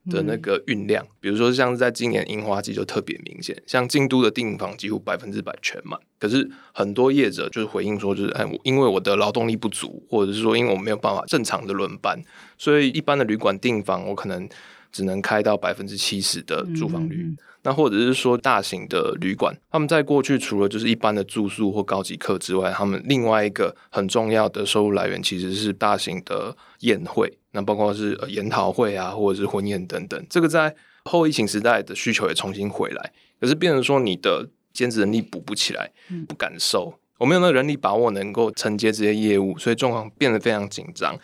[0.10, 6.00] 的那个运量，比如说像在今年樱花季就特别明显，像京都的订房几乎百分之百全满。
[6.18, 12.20] 可是很多业者就是回应说，就是哎，因为我的劳动力不足，或者是说因为我没有办法正常的轮班，
[12.58, 14.48] 所以一般的旅馆订房我可能
[14.92, 17.24] 只能开到百分之七十的住房率。
[17.24, 27.32] 嗯嗯那或者是说大型的旅馆，他们在过去除了就是一般的住宿或高级客之外，他们另外一个很重要的收入来源其实是大型的宴会。
[27.52, 33.14] 那包括是研讨会啊，或者是婚宴等等，这个在后疫情时代的需求也重新回来。
[33.40, 35.92] 可是变成说你的兼职能力补不起来，
[36.28, 41.16] 不敢收，我没有那个人力把握能够承接这些业务，所以状况变得非常紧张。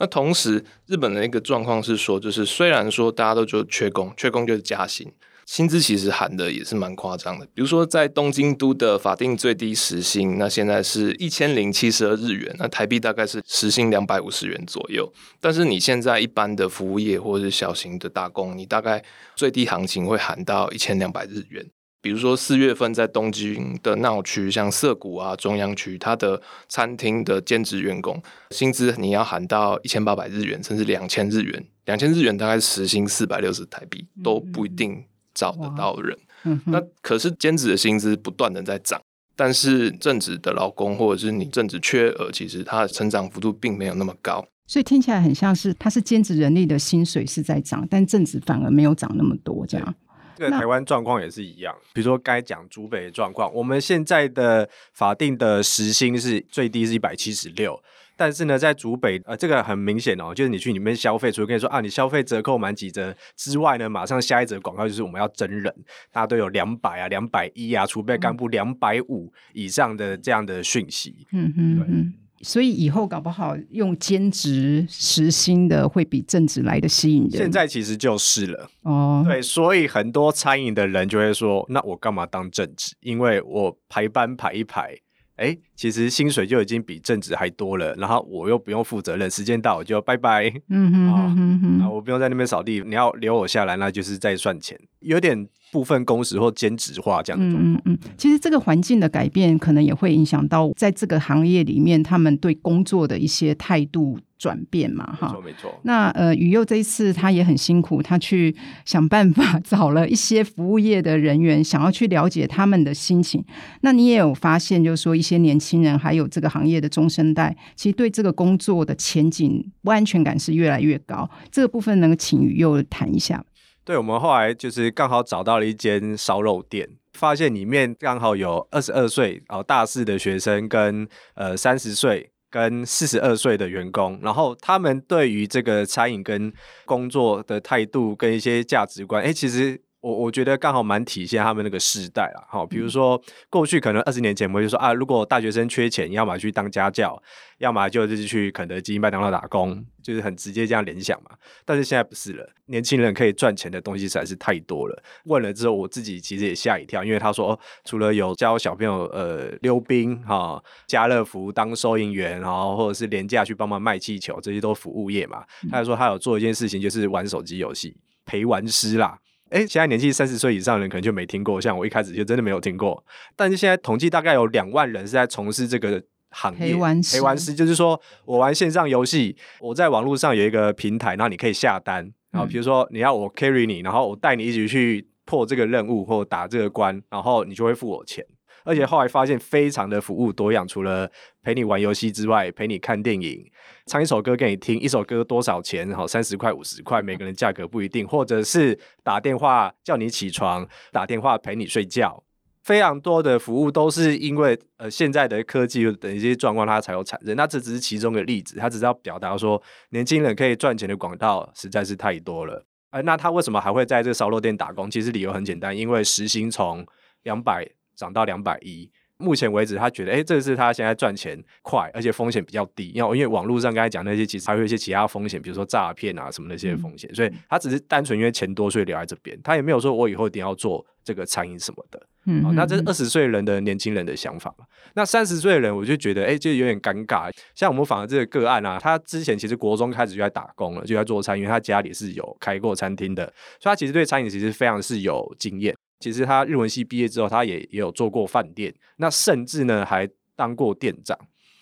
[0.00, 5.12] 那同时，日本的一个状况是说，就是虽然说大家都觉得缺工，缺工就是加薪。
[5.46, 15.12] 薪资其实喊的也是蛮夸张的，比如说在东京都的法定最低时薪，那现在是一千零七十二日元，那台币大概是时薪两百五十元左右。
[15.40, 19.02] 但是你现在一般的服务业或者是小型的打工，你大概
[19.34, 21.66] 最低行情会喊到一千两百日元。
[22.00, 31.64] 比如说四月份在东京的闹区，像涩谷啊、中央区，它的餐厅的兼职员工薪资你要喊到一千八百日元，甚至两千日元。
[31.84, 35.04] 两千日元大概是时薪四百六十台币，都不一定。
[35.32, 39.00] 找得到人，嗯、那可是兼职的薪资不断的在涨，
[39.36, 49.94] 但是正职的劳工或者是你正职缺额，其实它的成长幅度并没有那么高，所以听起来很像是它是兼职人力的薪水是在涨，但正职反而没有涨那么多，这样。
[50.40, 57.78] 这个台湾状况也是一样，比如说该讲竹北的状况，我们现在的法定的时薪是最低是一百七十六。
[58.16, 65.64] 但是呢，在竹北，呃，这个很明显哦，就是你去里面消费，除了跟你说啊，你消费折扣满几折之外呢，马上下一则广告就是我们要征人，
[66.10, 71.26] 大家都有两百啊、两百一啊，储备干部两百五以上的这样的讯息。
[71.32, 77.32] 嗯哼嗯，所以以后搞不好用兼职时薪的会比正职来的吸引人。
[77.32, 82.94] 现在其实就是了哦，对，所以很多餐饮的人就会说，那我干嘛当正职？
[83.00, 84.96] 因为我排班排一排。
[85.36, 90.52] 哎，其实薪水就已经比正职还多了，然后我又不用负责任，时间到我就拜拜。
[90.68, 97.56] 嗯哼， 哼，哼，哼，啊，我不用在那边扫地，你要留我下来，那就是在算钱，有点部分工时或兼职化这样子。
[97.56, 104.18] 嗯嗯嗯，其实这个环境的改变，可能也会影响到在这个行业里面他们对工作的一些态度。
[104.40, 105.80] 转变嘛，哈，没错没错。
[105.82, 108.56] 那呃，雨佑这一次他也很辛苦，他去
[108.86, 113.44] 想办法找了一些服务业的人员，想要去了解他们的心情。
[113.82, 121.28] 那你也有发现，就是说一些年轻人，还有这个行业的中生代，其实对这个工作的前景不安全感是越来越高。
[121.50, 123.44] 这个部分能请雨佑谈一下？
[123.84, 132.30] 对，我们后来就是刚好找到了一间烧肉店，发现里面刚好有二十二岁哦大四的学生跟呃三十岁。
[132.52, 136.52] 跟四十二岁的员工，然后他们对于这个餐饮跟
[136.84, 139.80] 工作的态度跟一些价值观，哎，其实。
[140.00, 147.22] 我我觉得刚好蛮体现他们那个世代啦，好，比如说过去可能二十年前我们就说啊，如果大学生缺钱，要么去当家教，
[147.58, 151.32] 要么就是去肯德基、麦当劳打工，就是很直接这样联想嘛。
[151.66, 155.02] 但是现在不是了，年轻人可以赚钱的东西实在是太多了。
[155.24, 165.44] 问了之后，我自己其实也吓一跳，因为他说除了有教小朋友呃溜冰哈、家乐福当收银员，然后或者是廉价去帮忙卖气球，这些都服务业嘛。
[165.70, 169.18] 他还说他有做一件事情，就是玩手机游戏陪玩师啦。
[169.50, 173.04] 哎，现在年纪三十岁以上的人可能就没听过，像我一开始就真的没有听过。
[173.36, 176.58] 但是现在统计大概有两万人是在从事这个行业。
[176.58, 188.24] 陪玩师，陪玩师就是说我玩线上游戏，我在网络上有一个平台，然后你可以下单，然后比如说你要我 carry 你，然后我带你一起去破这个任务或打这个关，然后你就会付我钱。
[188.64, 191.10] 而且后来发现非常的服务多样，除了
[191.42, 193.44] 陪你玩游戏之外，陪你看电影，
[193.86, 195.90] 唱一首歌给你听，一首歌多少钱？
[195.92, 198.06] 好，三十块、五十块，每个人价格不一定。
[198.06, 202.22] 或者是打电话叫你起床，打电话陪你睡觉，
[202.62, 207.34] 非常多的服务都是因为呃现在的科技等一些状况，它才有产生。
[207.36, 212.64] 那这只是其中的例子，它只是要表达说，年轻人可以赚钱的管道实在是太多了。
[212.90, 214.90] 呃，那他为什么还会在这个烧肉店打工？
[214.90, 216.84] 其实理由很简单，因为时薪从
[217.22, 217.66] 两百。
[218.00, 222.88] 涨到两百一，目前为止他觉得，哎、欸，这是他现在赚钱快，而且风险比较低。
[222.94, 229.38] 因为因为网络上刚才讲那些，其实还有一些其他风险，比如说诈骗啊什么那些风险，嗯、所以他只是单纯因为钱多，所以留在这边。
[229.44, 232.00] 他也没有说我以后一定要做这个餐饮什么的。
[232.26, 234.64] 嗯，好，那这是二十岁人的年轻人的想法嘛？
[234.94, 237.30] 那三十岁的人，我就觉得，哎、欸，就有点尴尬。
[237.54, 243.24] 像我们访的这个个案啊，他之前其实国中开始就在打工了，就在做餐，因为他家里是有开过餐厅的，
[243.58, 245.74] 所以他其实对餐饮其实非常是有经验。
[246.00, 251.16] 其实他日文系毕业之后，他也也有做过饭店，那甚至呢还当过店长。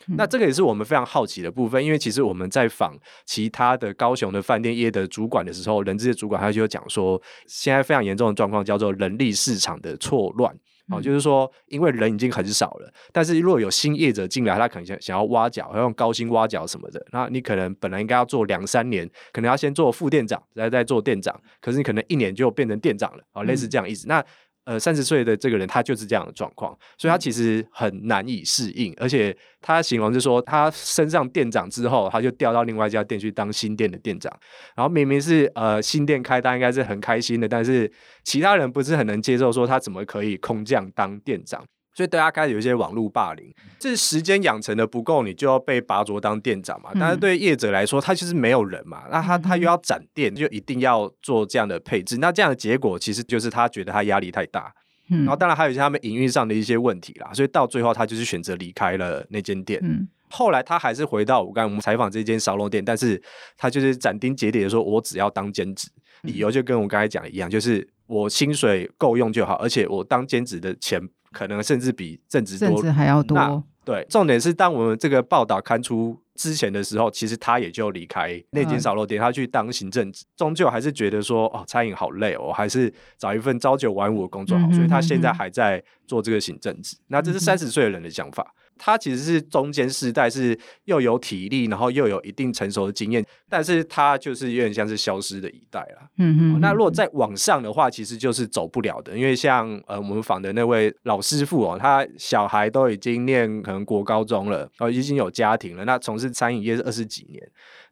[0.06, 2.96] 嗯、那这个也是我们非常好奇的部分，因为其实我们在访
[3.26, 10.56] 其他的高雄的饭店业的主管的时候，人资的主管他就讲说，现在非常严重的状况叫做人力市场的错乱。
[10.90, 24.06] 哦，就是说，因为人已经很少了，但是如果有新业者进来，他可能想想要挖角，要用高薪挖角什么的，那你可能本来应该要做两三年，可能要先做副店长，再再做店长，可是你可能一年就变成店长了，哦，类似这样意思。
[24.06, 24.24] 嗯、那
[24.68, 34.30] 呃，三十岁的这个人，他就是这样的状况，所以他其实很难以适应，而且他形容就是说，他升上店长之后，他就调到另外一家店去当新店的店长，
[34.76, 37.90] 然后明明是呃新店开单，应该是很开心的，但是
[38.24, 41.64] 其他人不是很能接受，说他怎么可以空降当店长。
[41.98, 46.92] 所以大家开始有一些网络霸凌，这时间养成的不够，你就要被拔擢当店长嘛。
[46.94, 52.18] 但是对业者来说，他其实没有人嘛，那他他又要展店，就一定要做这样的配置。
[52.18, 54.72] 那这样的结果，其实就是他觉得他压力太大。
[55.08, 59.82] 然后当然还有一些他们营运上的一些问题啦，所以到最后他就是选择离开了那间店。
[60.30, 63.20] 后来他还是回到我刚才我们采访这间烧肉店，但是
[63.56, 65.88] 他就是斩钉截铁的说：“我只要当兼职。”
[66.22, 71.02] 理由就跟我刚才讲的一样，就是我薪水够用就好，而且我当兼职的钱。
[71.32, 73.62] 可能甚至比正职多，甚至还要多。
[73.84, 86.98] 对，重点是当我们这个报道刊出之前的时候，其实他也就离开那间烧肉店，他去当行政职，终究还是觉得说，哦，餐饮好累哦，还是找一份朝九晚五的工作好，所以他现在还在做这个行政职。
[87.06, 88.54] 那这是三十岁的人的想法。
[88.78, 96.08] 他其实是中间世代，是又有体力，然后又有一定成熟的经验，但是他就是有点像是消失的一代了。
[96.18, 96.60] 嗯哼嗯哼。
[96.60, 107.42] 那如果再往上的话，其实就是走不了的，因为像呃我们访的那位老师傅哦，他小孩都已经念可能国高中了，哦已经有家庭了，那从事餐饮业是二十几年。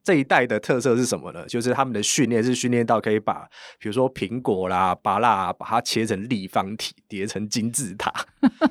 [0.07, 1.45] 这一代的特色是什么呢？
[1.49, 3.45] 就是他们的训练是训练到可以把，
[3.81, 8.12] 比如说苹果啦、芭乐啊，把它切成立方体，叠成金字塔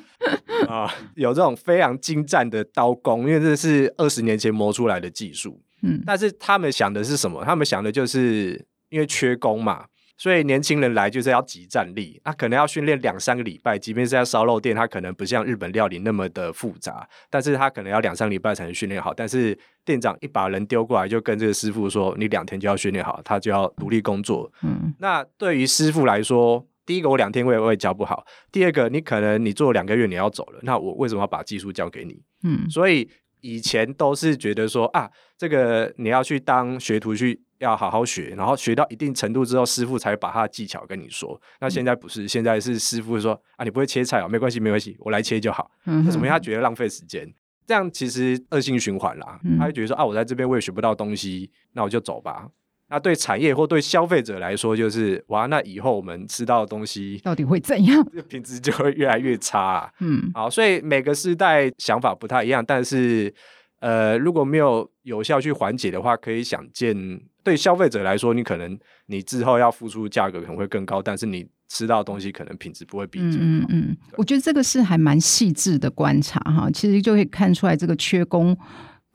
[0.66, 5.60] 啊，有这种非常精湛的刀工，因为这是二十年前磨出来的技术。
[5.82, 7.44] 嗯，但是他们想的是什么？
[7.44, 9.84] 他们想的就是因为缺工嘛。
[10.18, 19.12] 所以年轻人来就是要集战力，他可能要训练两三个礼拜，即便是在烧肉店，他可能不像日本料理那么的复杂，但是他可能要两三个礼拜才能训练好。
[19.12, 32.22] 但是店长一把人丢过来，就跟这个师傅说：“你两天就要训练好，他就要独立工作。”嗯，那对于师傅来说，第一个我两天我也会教不好，第二个你可能你做两个月你要走了，那我为什么要把技术交给你？
[32.42, 33.06] 嗯，所以
[33.42, 37.42] 以前都是觉得说啊，这个你要去当学徒去。
[37.58, 41.40] 要好好学，然后学到一定程度之后，师傅才把他的技巧跟你说。
[41.60, 45.70] 那现在不是，现在是师傅说啊，你不会切菜哦，没关系，没关系，我来切就好。
[45.86, 47.32] 嗯，为什么他觉得浪费时间？
[47.66, 49.40] 这样其实恶性循环啦。
[49.44, 52.48] 嗯，他就觉得说啊，我在这边我也学不到东西，那我就走吧。
[52.88, 58.04] 那对产业或对消费者来说，就是哇，那以后我们吃到的东西到底会怎样？
[58.28, 59.90] 品质就会越来越差啊。
[59.98, 63.34] 嗯，好，所以每个时代想法不太一样，但是
[63.80, 67.20] 呃，如果没有有效去缓解的话，可以想见。
[67.46, 73.36] 对消费者来说，你可能你之后要付出价格可能会更高，但是你吃到的东西可能品质不会比较好。
[73.40, 78.58] 嗯嗯，我觉得这个是还蛮细致的观察哈，其实就可以看出来这个缺工。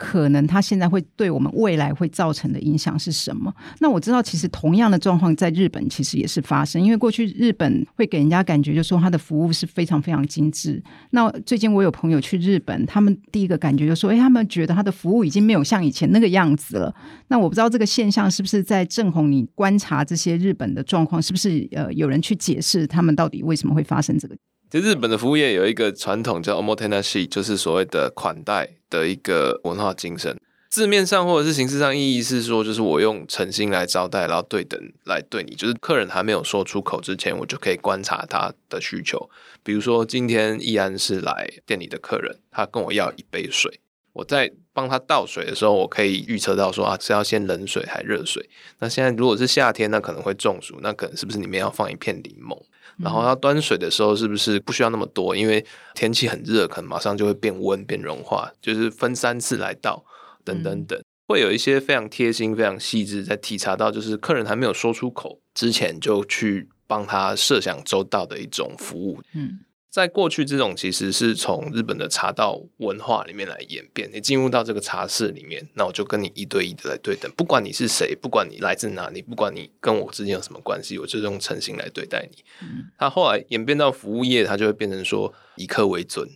[0.04, 3.54] 可能他现在会对我们未来会造成的影响是什么？
[3.78, 10.82] 那我知道，其实同样的状况在日本其实也是发生，因为过去日本会给人家感觉就说他的服务是非常非常精致。
[11.10, 16.92] 那最近我有朋友去日本，他们第一个感觉就说，哎，他们觉得他的服务已经没有像以前那个样子了。
[17.28, 24.34] 那我不知道这个现象是不是在正红你观察这些日本的状况，是不是呃有人去解释他们到底为什么会发生这个？
[24.72, 30.34] 其实日本的服务业有一个传统叫 omotenashi，就是所谓的款待的一个文化精神。
[30.70, 39.28] 字面上或者是形式上意义是说，就是我用诚心来招待，然后对等来对你，就是客人还没有说出口之前，我就可以观察他的需求。
[39.62, 43.78] 比如说今天易安是来店里的客人，他跟我要一杯水，
[44.14, 48.48] 我在帮他倒水的时候，我可以预测到说啊，是要先冷水还热水？
[48.78, 52.58] 那现在如果是夏天，那可能会中暑，那可能是不是里面要放一片柠檬？
[53.02, 55.34] 然后要端水的时候，是不是不需要那么多？
[55.34, 60.04] 因为天气很热，可能马上就会变温变融化，就是分三次来倒，
[60.44, 69.20] 等等等，会有一些非常贴心、非常细致，在体察到就是客人还没有说出口之前，就去帮他设想周到的一种服务。
[69.34, 69.58] 嗯。
[69.92, 74.10] 在过去，这种其实是从日本的茶道文化里面来演变。
[74.10, 82.42] 你进入到这个茶室里面，那我就跟你一对一的来对等，不管你是谁，不管你来自哪里，不管你跟我之间有什么关系，我就用诚心来对待你。
[82.62, 82.86] 嗯。
[82.96, 86.26] 他后来演变到服务业，他就会变成说以客为尊。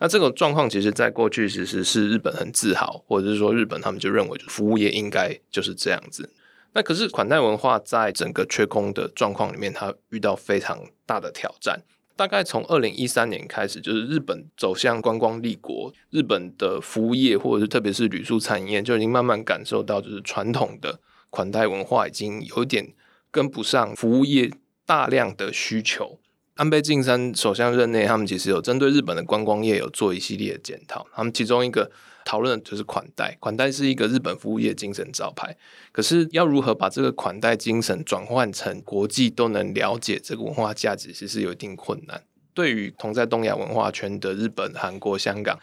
[0.00, 6.28] 那这种状况，其实在过去其实是日本很自豪，或者是说日本他们就认为，服务业应该就是这样子。
[6.72, 11.80] 那可是款待文化在整个缺空的状况里面，它遇到非常大的挑战。
[12.16, 21.00] 大概从二零一三年开始，就是日本走向观光立国，日本的服务业或者是特别是旅宿产业，就已经慢慢感受到，就是传统的
[21.30, 22.92] 款待文化已经有点
[23.30, 24.50] 跟不上服务业
[24.86, 26.18] 大量的需求。
[26.54, 31.90] 安倍晋三首相任内，他们其实有针对日本的观光业有做一系列的检讨，他们其中一个。
[32.24, 35.56] 讨论的就是款待，款待是一个日本服务业精神招牌。
[35.92, 42.22] 可是要如何把这个款待精神转换成国际都能了解这个文化价值，其实是有一定困难。
[42.54, 45.58] 对于同在东亚文化圈的日本、韩国、香港、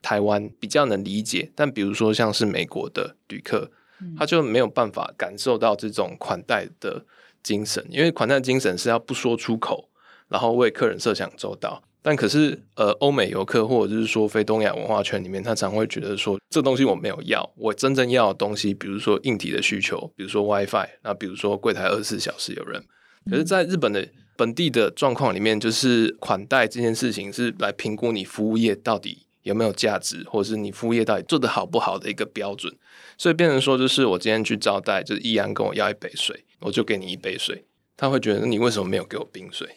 [0.00, 3.70] 台湾比较能理解，但比如说像是美国的旅客，
[4.16, 7.04] 他就没有办法感受到这种款待的
[7.42, 9.88] 精神，因为款待精神是要不说出口，
[10.28, 11.82] 然后为客人设想周到。
[12.06, 22.80] 但可是，呃，欧美游客或者是说非东亚文化圈里面，他常会觉得说，这东西我没有要，我真正要的东西，比如说硬体的需求，比如说 WiFi，那比如说柜台二十四小时有人。
[23.28, 32.72] 可是，在日本的本地的状况里面，就是款待这件事情是来评估你服务业到底有没有价值，或者是你服务业到底做得好不好的一个标准。
[33.18, 37.64] 所以变成说，就是我今天去招待，就是易安跟我要一杯水，我就给你一杯水，
[37.96, 39.68] 他会觉得你为什么没有给我冰水？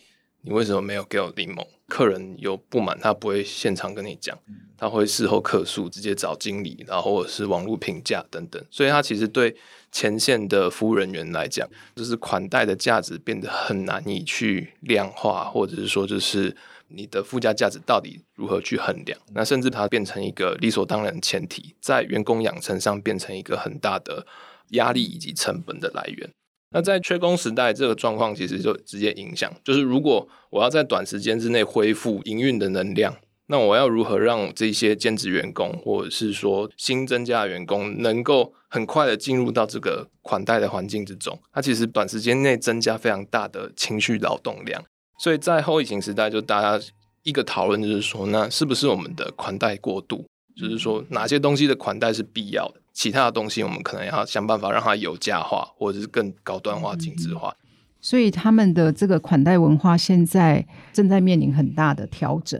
[0.41, 1.65] 你为什么没有给我柠檬？
[1.87, 4.37] 客人有不满，他不会现场跟你讲，
[4.77, 8.63] 他会事后客诉，直接找经理，然后或者是网络评价等等。
[8.69, 9.55] 所以，他其实对
[9.91, 16.55] 前线的服务人员来讲，就是款待的价值变得很难以去量化，或者是说，就是
[16.89, 19.19] 你的附加价值到底如何去衡量？
[19.33, 24.27] 那甚至它变成一个理所当然的前提，在员工养成上变成一个很大的
[24.69, 26.29] 压力以及成本的来源。
[26.71, 33.15] 那在缺工时代，这个状况其实就直接影响，就是如果我要在短时间之内恢复营运的能量，
[33.47, 41.39] 那我要如何让这些兼职员工或者是说新增加的员工能够很快的进入到这个款待的环境之中？
[41.51, 44.83] 它其实短时间内增加非常大的情绪劳动量，
[45.17, 46.85] 所以在后疫情时代，就大家
[47.23, 50.23] 一个讨论就是说，那是不是我们的款待过度？
[50.55, 52.81] 就是说哪些东西的款待是必要的？
[52.99, 57.55] 其他的东西，我们可能要想办法让它有价化，或者是更高端化、精致化。
[58.01, 62.59] 所以他们的这个款待文化现在正在面临很大的调整。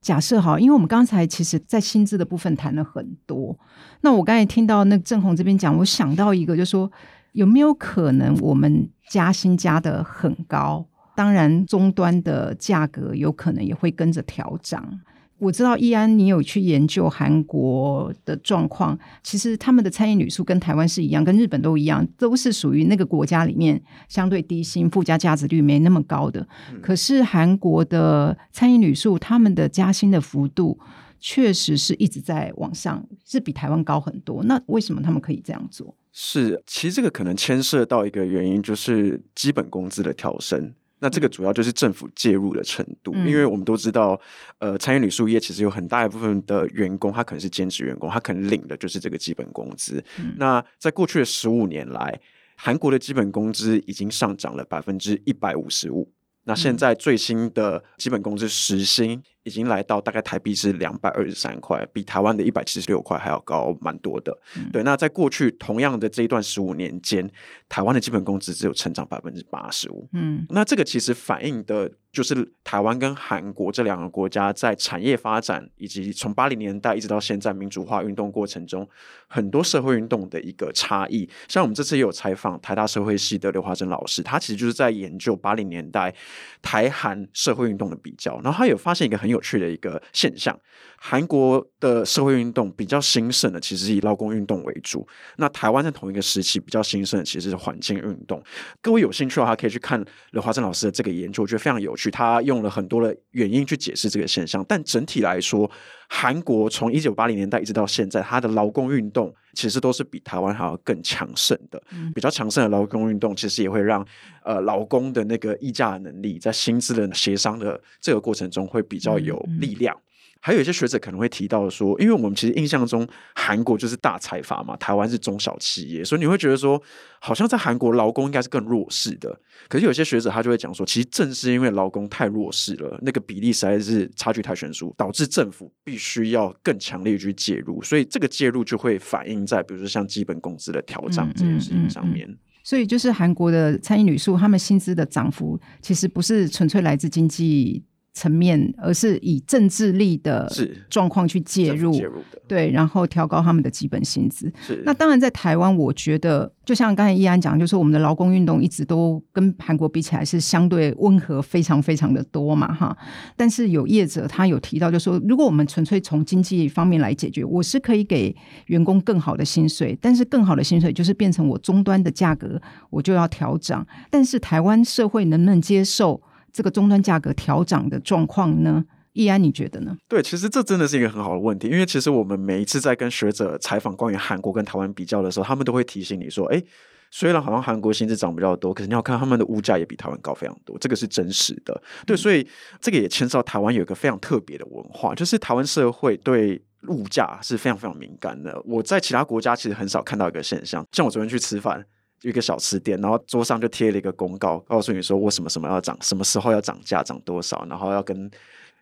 [0.00, 3.56] 假设好，因为我们刚才其实在薪资的部分谈了很多，
[4.00, 6.90] 那我刚才听到那郑红这边讲，我想到一个，就是说
[7.30, 15.00] 有没有可能我们加薪加得很高，当然终端的价格有可能也会跟着调涨。
[15.40, 18.96] 我知道易安，你有去研究韩国的状况。
[19.22, 26.46] 其实他们的餐饮旅宿跟台湾是一样，跟日本都一样，都是属于那个国家里面相对低薪、附加价值率没那么高的。
[26.72, 30.78] 嗯、可是韩国的餐饮旅宿，他们的加薪的幅度
[31.18, 34.44] 确实是一直在往上，是比台湾高很多。
[34.44, 35.96] 那为什么他们可以这样做？
[36.12, 40.74] 是，其实这个可能牵涉到一个原因，就是基本工资的调升。
[41.00, 44.20] 那这个主要就是政府介入的程度，嗯、因为我们都知道，
[44.58, 50.04] 呃，餐饮旅宿业其实有很大一部分的员工，他可能是兼职员工，他可能领的就是这个基本工资。
[50.18, 52.20] 嗯、那在过去的十五年来，
[52.54, 56.12] 韩国的基本工资已经上涨了百分之一百五十五。
[56.44, 64.36] 那现在最新的基本工资时薪已经来到大概台币是两百二十三块，比台湾的一百七十六块还要高蛮多的。
[64.56, 67.30] 嗯、对，那在过去同样的这一段十五年间，
[67.68, 70.08] 台湾的基本工资只有成长百分之八十五。
[70.12, 71.90] 嗯，那这个其实反映的。
[72.12, 72.34] 就是
[72.64, 78.84] 台湾跟韩国这两个国家在产业发展以及从八零年代一直到现在民主化运动过程中，
[79.28, 81.30] 很多社会运动的一个差异。
[81.46, 86.12] 像我们这次也有采访台大社会系的刘华珍老师，他其实就是在研究八零年代
[86.60, 90.58] 台韩社会运动的比较，然后他有发现一个很有趣的一个现象。
[91.02, 95.08] 韩国的社会运动比较兴盛的，其实是以劳工运动为主。
[95.38, 98.42] 那台湾在同一个时期比较兴盛的，其实是环境运动。
[98.82, 102.10] 各位有兴趣的话，可以去看刘华正老师的这个研究，我觉得非常有趣。
[102.10, 104.62] 他用了很多的原因去解释这个现象。
[104.68, 105.68] 但整体来说，
[106.10, 111.82] 韩国从一九八零年代一直到现在，它的劳工运动其实都是比台湾还要更强盛的。
[112.14, 114.06] 比较强盛的劳工运动，其实也会让
[114.44, 119.98] 呃劳工的那个议价能力，在薪资的协商的这个过程中，会比较有力量。
[120.40, 126.82] 还有一些学者可能会提到说，因为我们其实印象中韩国就是大财阀嘛，台湾是中小企业，所以你会觉得说，
[127.20, 129.38] 好像在韩国劳工应该是更弱势的。
[129.68, 142.26] 可是有些学者他就会讲说，其实正是因为劳工太弱势了，那个比例实在是差距太悬殊，导致政府必须要更强烈去介入，所以这个介入就会反映在比如说像基本工资的调涨这件事情上面。
[142.26, 142.38] 嗯嗯嗯嗯。
[142.62, 147.82] 所以就是韩国的餐饮旅宿，他们薪资的涨幅其实不是纯粹来自经济
[148.12, 150.50] 层面，而是以政治力的
[150.88, 152.14] 状况去介入，介入
[152.48, 154.52] 对，然后调高他们的基本薪资。
[154.84, 162.96] 那当然，在台湾，我觉得就像刚才易安讲，就是我们的劳工运动一直都跟韩国比起来是相对温和，非常非常的多嘛，哈。
[163.36, 168.34] 但是有业者他有提到，就是说如果我们纯粹从经济方面来解决，我是可以给
[168.66, 173.86] 员工更好的薪水，但是更好的薪水就是变成我终端的价格，我就要调整。
[174.10, 176.20] 但是台湾社会能不能接受？
[176.52, 178.84] 这个终端价格调涨的状况呢？
[179.12, 179.96] 易安，你觉得呢？
[180.06, 186.62] 对，其实这真的是一个很好的问题，因为其实我们每一次在跟学者采访关于韩国跟台湾比较的时候，他们都会提醒你说：“哎，
[187.10, 192.46] 虽然好像韩国薪资涨比较多，可是你要看他们的物价也比台湾高非常多，这个是真实的。”对，所以
[192.80, 198.62] 这个也牵涉到台湾有一个非常特别的文化，就是台湾社会对物价是非常非常敏感的。
[198.64, 201.84] 我在其他国家其实很少看到一个现象，像我昨天去吃饭。
[202.22, 208.30] 一个小吃店，然后桌上就贴了一个公告，告诉你说我什么什么要涨，什么时候要涨价，涨多少，然后要跟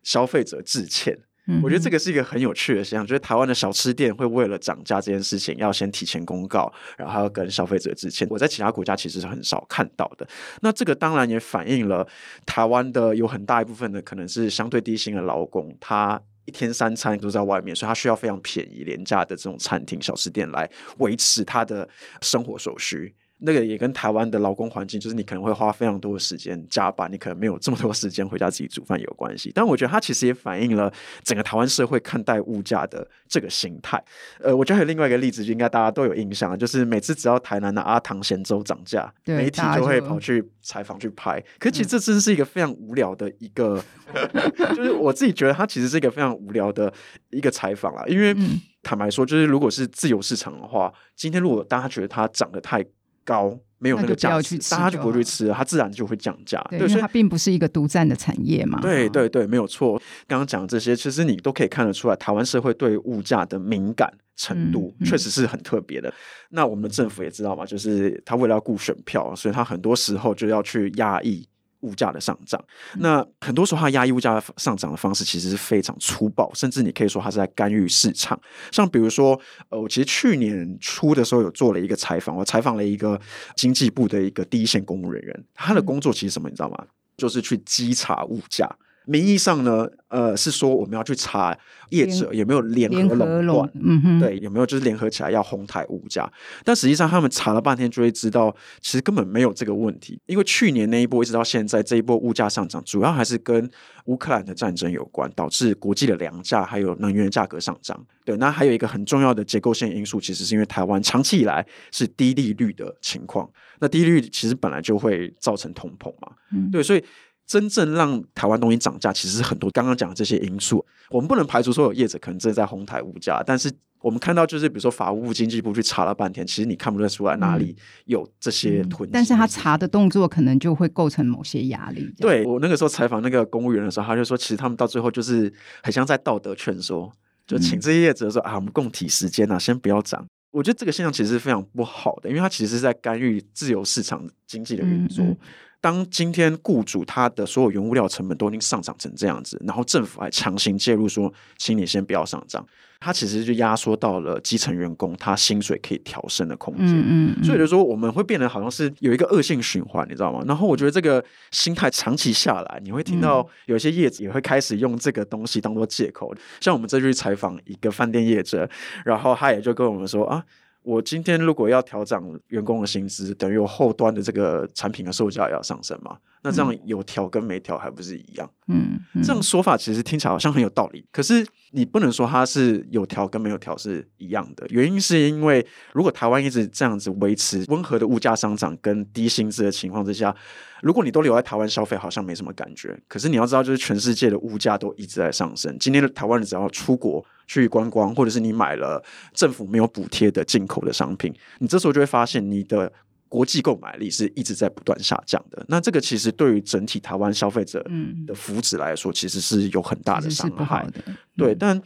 [0.03, 1.17] 消费者致歉。
[1.63, 8.29] 我觉得这个是一个很有趣的现象，就是台湾的小吃店会为了涨价这件事情，要先提前公告，然后还要跟消费者致歉。
[8.31, 10.29] 我在其他国家其实是很少看到的。
[10.61, 12.07] 那这个当然也反映了
[12.45, 21.89] 台湾的有很大一部分的可能是相对低薪的劳工，他一天三餐都在外面，所以他需要非常便宜廉价的这种餐厅、小吃店来维持他的
[22.21, 23.15] 生活所需。
[23.41, 29.53] 那个也跟台湾的劳工环境，就是你可能会花非常多的时间加班，你可能没有这么多时间回家自己煮饭有关系。
[29.55, 34.03] 但我觉得它其实也反映了整个台湾社会看待物价的这个心态。
[34.41, 41.43] 呃，我觉得还有另外一个例子，就应该大家都有印象，就是每次只要台南的阿唐咸粥涨价，媒体就会跑去采访去拍。
[41.59, 43.83] 可其实这真是一个非常无聊的一个，
[44.75, 46.93] 就是我自己觉得它其实是一个非常无聊的
[47.31, 48.05] 一个采访啊。
[48.09, 48.35] 因为
[48.83, 52.85] 坦白说，就是如果是自由市场的话，今天如果大家觉得它涨得太
[53.29, 56.67] 高没有那个价值，大家就不会去吃，它自然就会降价。
[56.71, 58.81] 对，因为它并不是一个独占的产业嘛。
[58.81, 60.01] 对对对，没有错。
[60.27, 66.09] 刚刚讲的这些，其实你都可以看得出来，台湾社会对物价的敏感程度确实是很特别的。
[66.09, 66.15] 嗯嗯、
[66.51, 71.48] 那我们的政府也知道嘛，就是他为了要顾选票，所以他很多时候就要去压抑。
[71.81, 72.63] 物价的上涨，
[72.97, 78.41] 那很多时候它压抑物价上涨的方式其实是非常粗暴，甚至你可以说它是在干预市场。
[78.73, 83.21] 像比如说，呃，我其实去年初的时候有做了一个采访，我采访了一个
[83.57, 86.85] 经济部的一个第一线公务人员，他的工作其实什么，你知道吗？
[87.17, 88.69] 就是去稽查物价。
[89.09, 91.57] 名义上呢，呃，是说我们要去查
[91.89, 96.31] 业者有没有联合垄断，嗯哼，对，有没有就是联合起来要哄抬物价。
[96.63, 100.21] 但实际上他们查了半天，就会知道其实根本没有这个问题。
[100.27, 103.71] 因为去年那一波一直到现在这一波物价上涨，主要还是跟
[104.05, 107.99] 乌克兰的战争有关，导致国际的粮价还有能源价格上涨。
[108.27, 113.49] 对，那还有一个很重要的结构性因素，其实是因为台湾长期以来是低利率的情况。
[113.81, 117.03] 那低利率其实本来就会造成通膨嘛，嗯，对，所以。
[117.49, 120.85] 真正让台湾东西涨价，其实是很多刚刚讲的这些因素。
[121.09, 127.75] 我们不能排除说有业者可能正在哄抬物价，但是我们看到就是比如说法务部、经济部去查了半天，其实你看不出来哪里
[128.05, 129.15] 有这些囤积、嗯嗯。
[129.15, 132.15] 但是他查的动作可能就会构成某些压力。
[132.19, 135.51] 对，我那个时候采访那个公务员的时候，他就说，其实他们到最后就是
[135.83, 137.11] 很像在道德劝说，
[137.47, 140.25] 就请这些业者说、嗯、啊，我们共体时间啊，先不要涨。
[140.51, 145.25] 我觉得这个现象其实是非常不好的，因为它其实是在干预自由市场经济的运作。
[145.25, 145.37] 嗯嗯
[145.81, 152.67] 当今天雇主他的所有原物料成本都已经上涨成这样子，然后政府还强行介入说，请你先不要上涨，
[152.99, 156.87] 他其实就压缩到了基层员工他薪水可以调升的空间。
[156.89, 160.43] 嗯嗯，所以就说我们会变得好像是有一个恶性循环，你知道吗？
[160.49, 166.35] 然后我觉得这个心态长期下来，你会听到有一些业者也会开始用这个东西当做借口。
[166.61, 168.69] 像我们这次去采访一个饭店业者，
[169.05, 170.45] 然后他也就跟我们说啊。
[170.83, 176.19] 我今天如果要调整员工的薪资，等于我后端的这个产品的售价也要上升嘛？
[176.43, 178.51] 那这样有调跟没调还不是一样？
[178.69, 184.67] 嗯，嗯，这样说法其实听起来好像很有道理，可是你不能说它是有调跟没有调是一样的。
[184.69, 190.35] 原因是因为如果台湾一直这样子维持温和的物价上涨跟低薪资的情况之下，
[190.83, 192.99] 如果你都留在台湾消费，好像没什么感觉。
[193.09, 195.77] 可是你要知道，就是全世界的物价都一直在上升。
[195.79, 197.25] 今天的台湾人只要出国。
[197.51, 202.93] 去观光，或者是你买了政府没有补贴的进口的商品，你这时候就会发现你的
[203.29, 205.65] 国际购买力是一直在不断下降的。
[205.69, 207.85] 那这个其实对于整体台湾消费者
[208.27, 211.03] 的福祉来说，其实是有很大的伤害的。
[211.37, 211.81] 对，但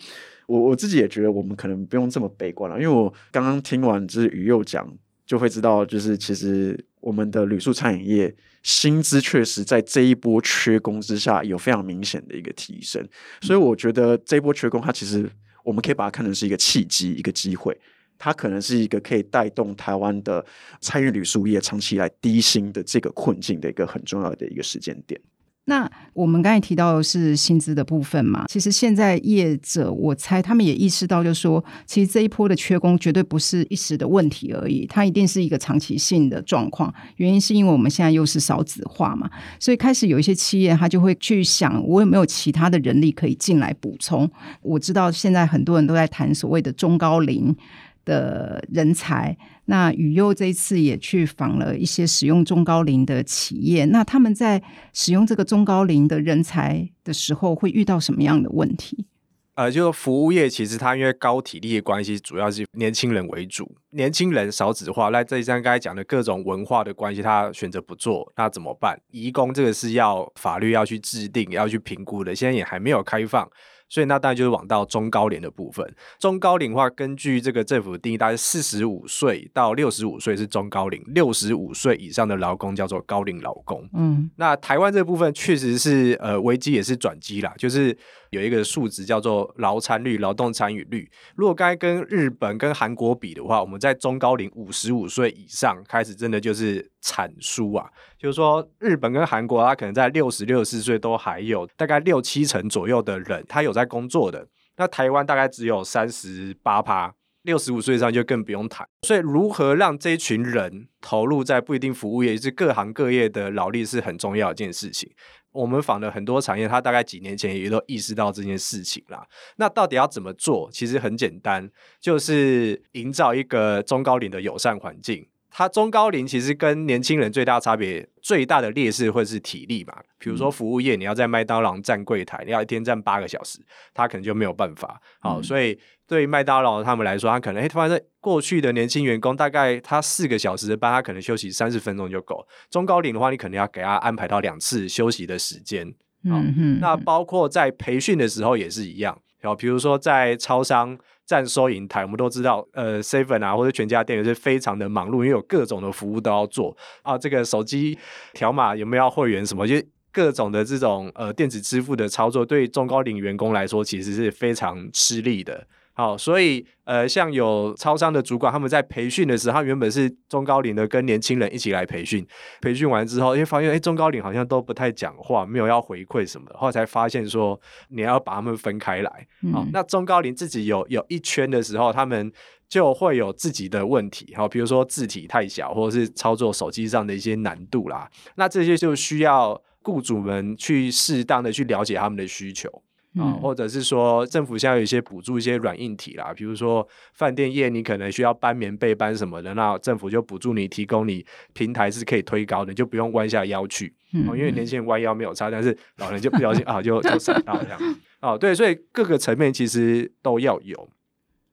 [0.47, 4.87] 我我自己也觉得，我们可能不用这么悲观了，因为我刚刚听完就是宇佑讲，
[5.27, 8.35] 就会知道，就是其实我们的旅宿餐饮业。
[8.63, 13.05] 薪资确实在这一波缺工之下有非常明显的一个提升，
[13.41, 15.29] 所以我觉得这一波缺工，它其实
[15.65, 17.77] 我们可以把它看成是一个契机，一个机会，
[18.19, 20.45] 它可能是一个可以带动台湾的
[20.81, 25.21] 餐饮旅宿业长期以来低薪的这个困境的一个很重要的一个时间点。
[25.67, 36.93] 那我们刚才提到的是薪资的部分嘛，其实现在业者，我猜他们也意识到，就是说，其实这一波的缺工绝对不是一时的问题而已，它一定是一个长期性的状况。
[37.15, 44.29] 原因是因为我们现在又是少子化嘛，所以开始有一些企业，他就会去想，我有没有其他的人力可以进来补充。
[44.63, 47.57] 我知道现在很多人都在谈所谓的中高龄
[48.05, 49.37] 的人才。
[49.67, 59.07] 那宇佑这一次也去访了一些使用中高龄的企业，那他们在使用这个中高龄的人才的时候，会遇到什么样的问题？
[59.55, 68.99] 呃，就服务业其实它因为高体力的关系，主要是年轻人为主，年轻人少子化，那这一章刚才讲的各种文化的关系，他选择不做，那怎么办？
[69.11, 73.47] 移工这个是要法律要去制定，要去评估的，现在也还没有开放。
[73.93, 75.87] 所以那当然就是往到中高龄的部分。
[76.19, 83.87] 中高龄的话，根据这个政府的定义，大概四十五岁到六十五岁是中高龄，六十五岁以上的劳工叫做高龄劳工。
[83.93, 87.95] 嗯，那台湾这部分确实是呃危机也是转机啦，就是
[88.33, 91.09] 有一个数值叫做劳参率、劳动参与率。
[91.37, 97.87] 如果该跟日本跟韩国比的话，我们在中高龄五十五岁以上开始，真的就是产输啊。
[98.19, 104.49] 就是说，日本跟韩国，他可能在六十六、十四岁都还有大概六七成左右的人，他有在工作的。
[104.79, 108.87] 那台湾大概只有三十八趴，六十五岁以上就更不用谈。
[109.03, 115.11] 所以，如何让这一群人投入在不一定服务业，是各行各业的劳力，是很重要一件事情。
[115.53, 119.27] 我们访了很多产业，他大概几年前也都意识到这件事情啦。
[119.57, 120.71] 那到底要怎么做？
[120.73, 121.69] 其实很简单，
[122.01, 125.29] 就是营造一个中高龄的友善环境。
[125.55, 129.95] 他中高龄其实跟年轻人最大差别，最大的劣势会是体力嘛。
[130.19, 133.59] 比如说服务业，你要在麦当劳站柜台，你要一天站八个小时，
[133.93, 134.99] 他可能就没有办法。
[135.21, 135.79] 好，嗯、所以
[136.13, 142.47] 对于麦当劳他们来说，他可能诶，突然在过去的年轻员工，大概他四个小时的班，他可能休息三十分钟就够。
[142.69, 145.87] 中高龄的话，你可能要给他安排到两次休息的时间。
[146.29, 149.19] 好，嗯哼，那包括在培训的时候也是一样。
[149.41, 150.99] 然后，比如说在超商。
[151.25, 157.17] 站收银台，我们都知道，呃，seven 啊或者全家店是非常的忙碌，因为有各种的服务都要做啊。
[157.17, 157.97] 这个手机
[158.35, 159.77] 条码有没有要会员什么，就
[160.11, 165.65] 各种的这种呃电子支付的操作，对中高龄员工来说，其实是非常吃力的。
[165.95, 172.27] 好，所以呃，像有超商的主管，他们在培训的时候，他原本是中高龄的，跟年轻人一起来培训。
[172.63, 179.11] 培训完之后，因为发现哎，中高龄好像都不太讲话，没有要回馈什么的，后来才发现说你要把他们分开来。
[179.53, 182.33] 好，嗯、那中高龄自己有有一圈的时候，他们
[182.69, 184.35] 就会有自己的问题。
[184.35, 188.09] 好，比如说字体太小，或者是操作手机上的一些难度啦。
[188.37, 192.83] 那这些就需要雇主们去适当的去了解他们的需求。
[193.19, 203.95] 啊，或者是说政府现在有一些补助一些软硬体啦，比如说饭店业你可能需要搬棉被搬什么的，那政府就补助你，提供你平台是可以推高的，你就不用弯下腰去。
[204.15, 207.79] 嗯，因为年轻人弯腰没有差，但是老人就不小心 啊，就就闪到这样。
[208.21, 210.89] 哦，对，所以各个层面其实都要有。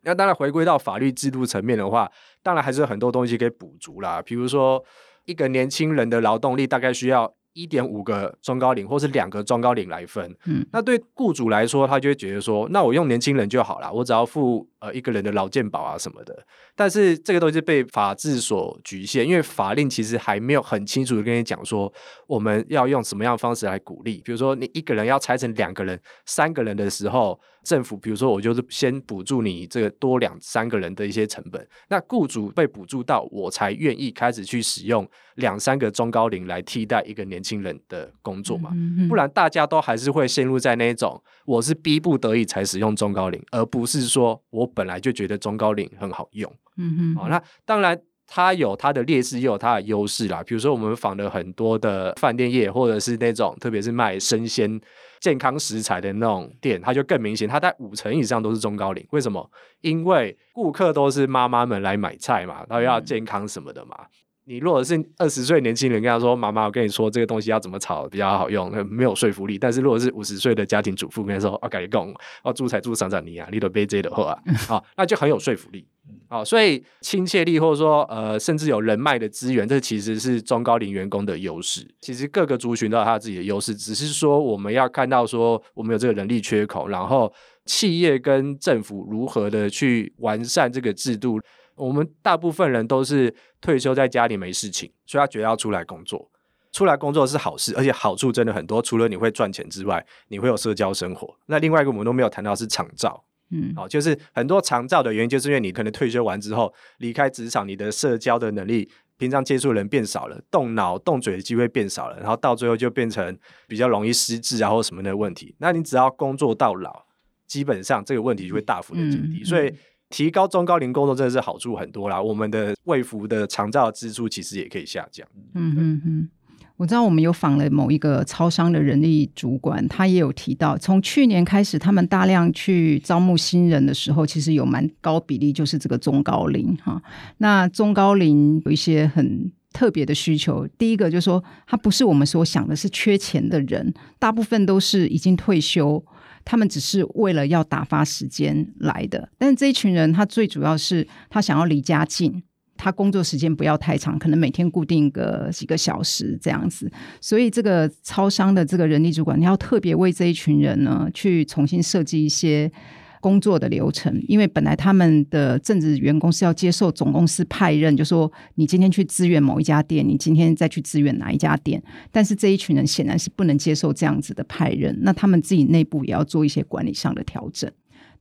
[0.03, 2.10] 那当然回归到法律制度层面的话，
[2.41, 4.82] 当然还是有很多东西可以补足啦，比如说
[5.26, 7.34] 一个年轻人的劳动力大概需要。
[7.54, 16.45] 一点五个中高龄，或是两个中高龄来分，嗯，那对雇主来说，他就会觉得说，那我用年轻人就好了，我只要付呃一个人的劳健保啊什么的。
[16.75, 21.91] 但是这个东西被法制所局限，因为法令其实还没有很清楚的跟你讲说，
[22.27, 24.21] 我们要用什么样的方式来鼓励。
[24.23, 27.39] 比如说，你一个人要拆成两个人、三个人的时候。
[27.61, 46.51] 政府比如说，我就是先补助你这个多两三个人的一些成本，那雇主被补助到，我才愿意开始去使用两三个中高龄来替代一个年轻人的工作嘛，嗯嗯，不然大家都还是会陷入在那种我是逼不得已才使用中高龄，而不是说我本来就觉得中高领很好用。
[46.78, 47.99] 嗯哼，好，那当然。
[48.32, 50.43] 它有它的劣势，也有它的优势啦。
[50.45, 54.80] 比如说，我们访了很多的饭店业，或者是那种特别是卖生鲜、
[55.20, 59.03] 健康食材的那种店，它就更明显，它在五成以上都是中高领。
[59.09, 59.49] 为什么？
[59.82, 63.97] 因为顾客都是妈妈们来买菜嘛，然后要健康什么的嘛。
[63.99, 64.07] 嗯
[64.50, 72.12] 你如果是二十岁年轻人跟他说：“妈妈，我跟你说这个东西要怎么炒比较好用，没有说服力。”但是如果是五十岁的家庭主妇跟他说：“我跟你讲，
[72.43, 74.36] 哦，猪菜猪上上你啊，你都背这的话
[74.68, 75.86] 啊， 那就很有说服力。
[76.28, 81.88] 好，所以亲切力或者说呃，甚至有人脉的资源，这其实是中高龄员工的优势。
[82.02, 87.32] 其实各个族群都有他自己的优势，只是说我们要看到说我们有这个人力缺口，然后
[87.68, 91.39] 企业跟政府如何的去完善这个制度。
[91.80, 96.30] 我们大部分人都是退休在家里没事情，所以他觉得要出来工作。
[96.71, 98.80] 出来工作是好事，而且好处真的很多。
[98.80, 101.36] 除了你会赚钱之外，你会有社交生活。
[101.47, 113.36] 那另外一个我们都没有谈到是长照，嗯，好，就是很多长照的原因，就是因为你可能退休完之后离开职场，你的社交的能力，平常接触的人变少了，动脑动嘴的机会变少了，然后到最后就变成
[113.67, 115.55] 比较容易失智啊或什么的问题。
[115.57, 117.03] 那你只要工作到老，
[117.47, 119.73] 基本上这个问题就会大幅的降低，嗯嗯、所以。
[120.10, 125.28] 提高中高龄工作真的是好处很多啦，我们的卫福的长照支出其实也可以下降。
[125.53, 126.30] 嗯嗯嗯，
[126.78, 136.99] 我知道我们有访了某一个超商的人力主管，他也有提到，从去年开始，他们大量去招募新人的时候，其实有蛮高比例就是这个中高龄哈。
[137.38, 146.03] 那中高龄有一些很特别的需求，第一个就是说，他不是我们所想的是缺钱的人，大部分都是已经退休。
[146.50, 152.41] 他们只是为了要打发时间来的，但是这一群人，他最主要是他想要离家近，
[152.76, 156.91] 他工作时间不要太长，可能每天固定个几个小时这样子。
[157.22, 162.72] 所以这个超商的这个人力主管，你要特别为这一群人呢去重新设计一些。
[163.20, 171.82] 工作的流程，因为本来他们的正职员工是要接受总公司派任，就说你今天去支援某一家店，你今天再去支援哪一家店。
[172.11, 177.70] 但是这一群人显然是不能接受这样子的派任，那他们自己内部也要做一些管理上的调整。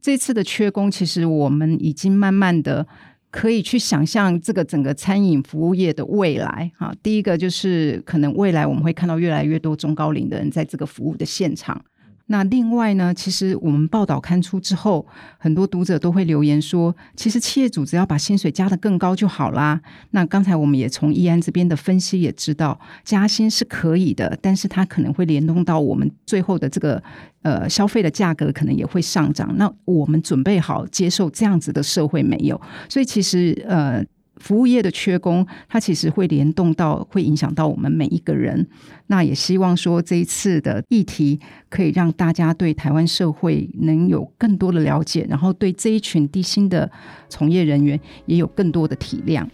[0.01, 2.87] 这次的缺工，其实我们已经慢慢的
[3.31, 6.71] 可以去想象这个整个餐饮服务业的未来。
[6.77, 11.85] 哈，第一个就是可能未来我们会看到越来越多中高龄的人在这个服务的现场。
[12.31, 15.07] 那另外呢，其实我们报道刊出之后，
[15.39, 19.81] 很多读者都会留言说，其实企业主只要把薪水加得更高就好啦。
[20.11, 27.03] 那刚才我们也从易安这边的分析也知道，加薪是可以的，但是它可能会联动到我们最后的这个
[27.43, 29.51] 呃消费的价格，可能也会上涨。
[29.57, 32.61] 那我们准备好接受这样子的社会没有？
[32.89, 34.05] 所以其实呃。
[34.41, 38.67] 服务业的缺工，它其实会联动到，会影响到我们每一个人。
[39.09, 46.91] 那也希望说这一次的议题可以让大家对台湾社会能有更多的了解，然后对这一群低薪的
[47.29, 49.47] 从业人员也有更多的体谅。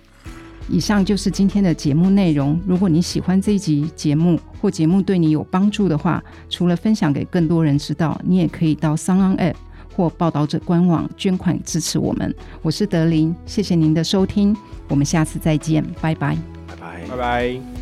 [0.67, 2.59] 以上就是今天的节目内容。
[2.67, 9.55] 如果你喜欢这一集节目，或节目对你有帮助的话，除了分享给更多人知道，你也可以到 SoundOn App。
[9.95, 14.57] 或报道者官网捐款支持我们，我是德林，谢谢您的收听，
[14.89, 16.37] 我们下次再见，拜拜，
[16.67, 17.74] 拜拜，拜拜。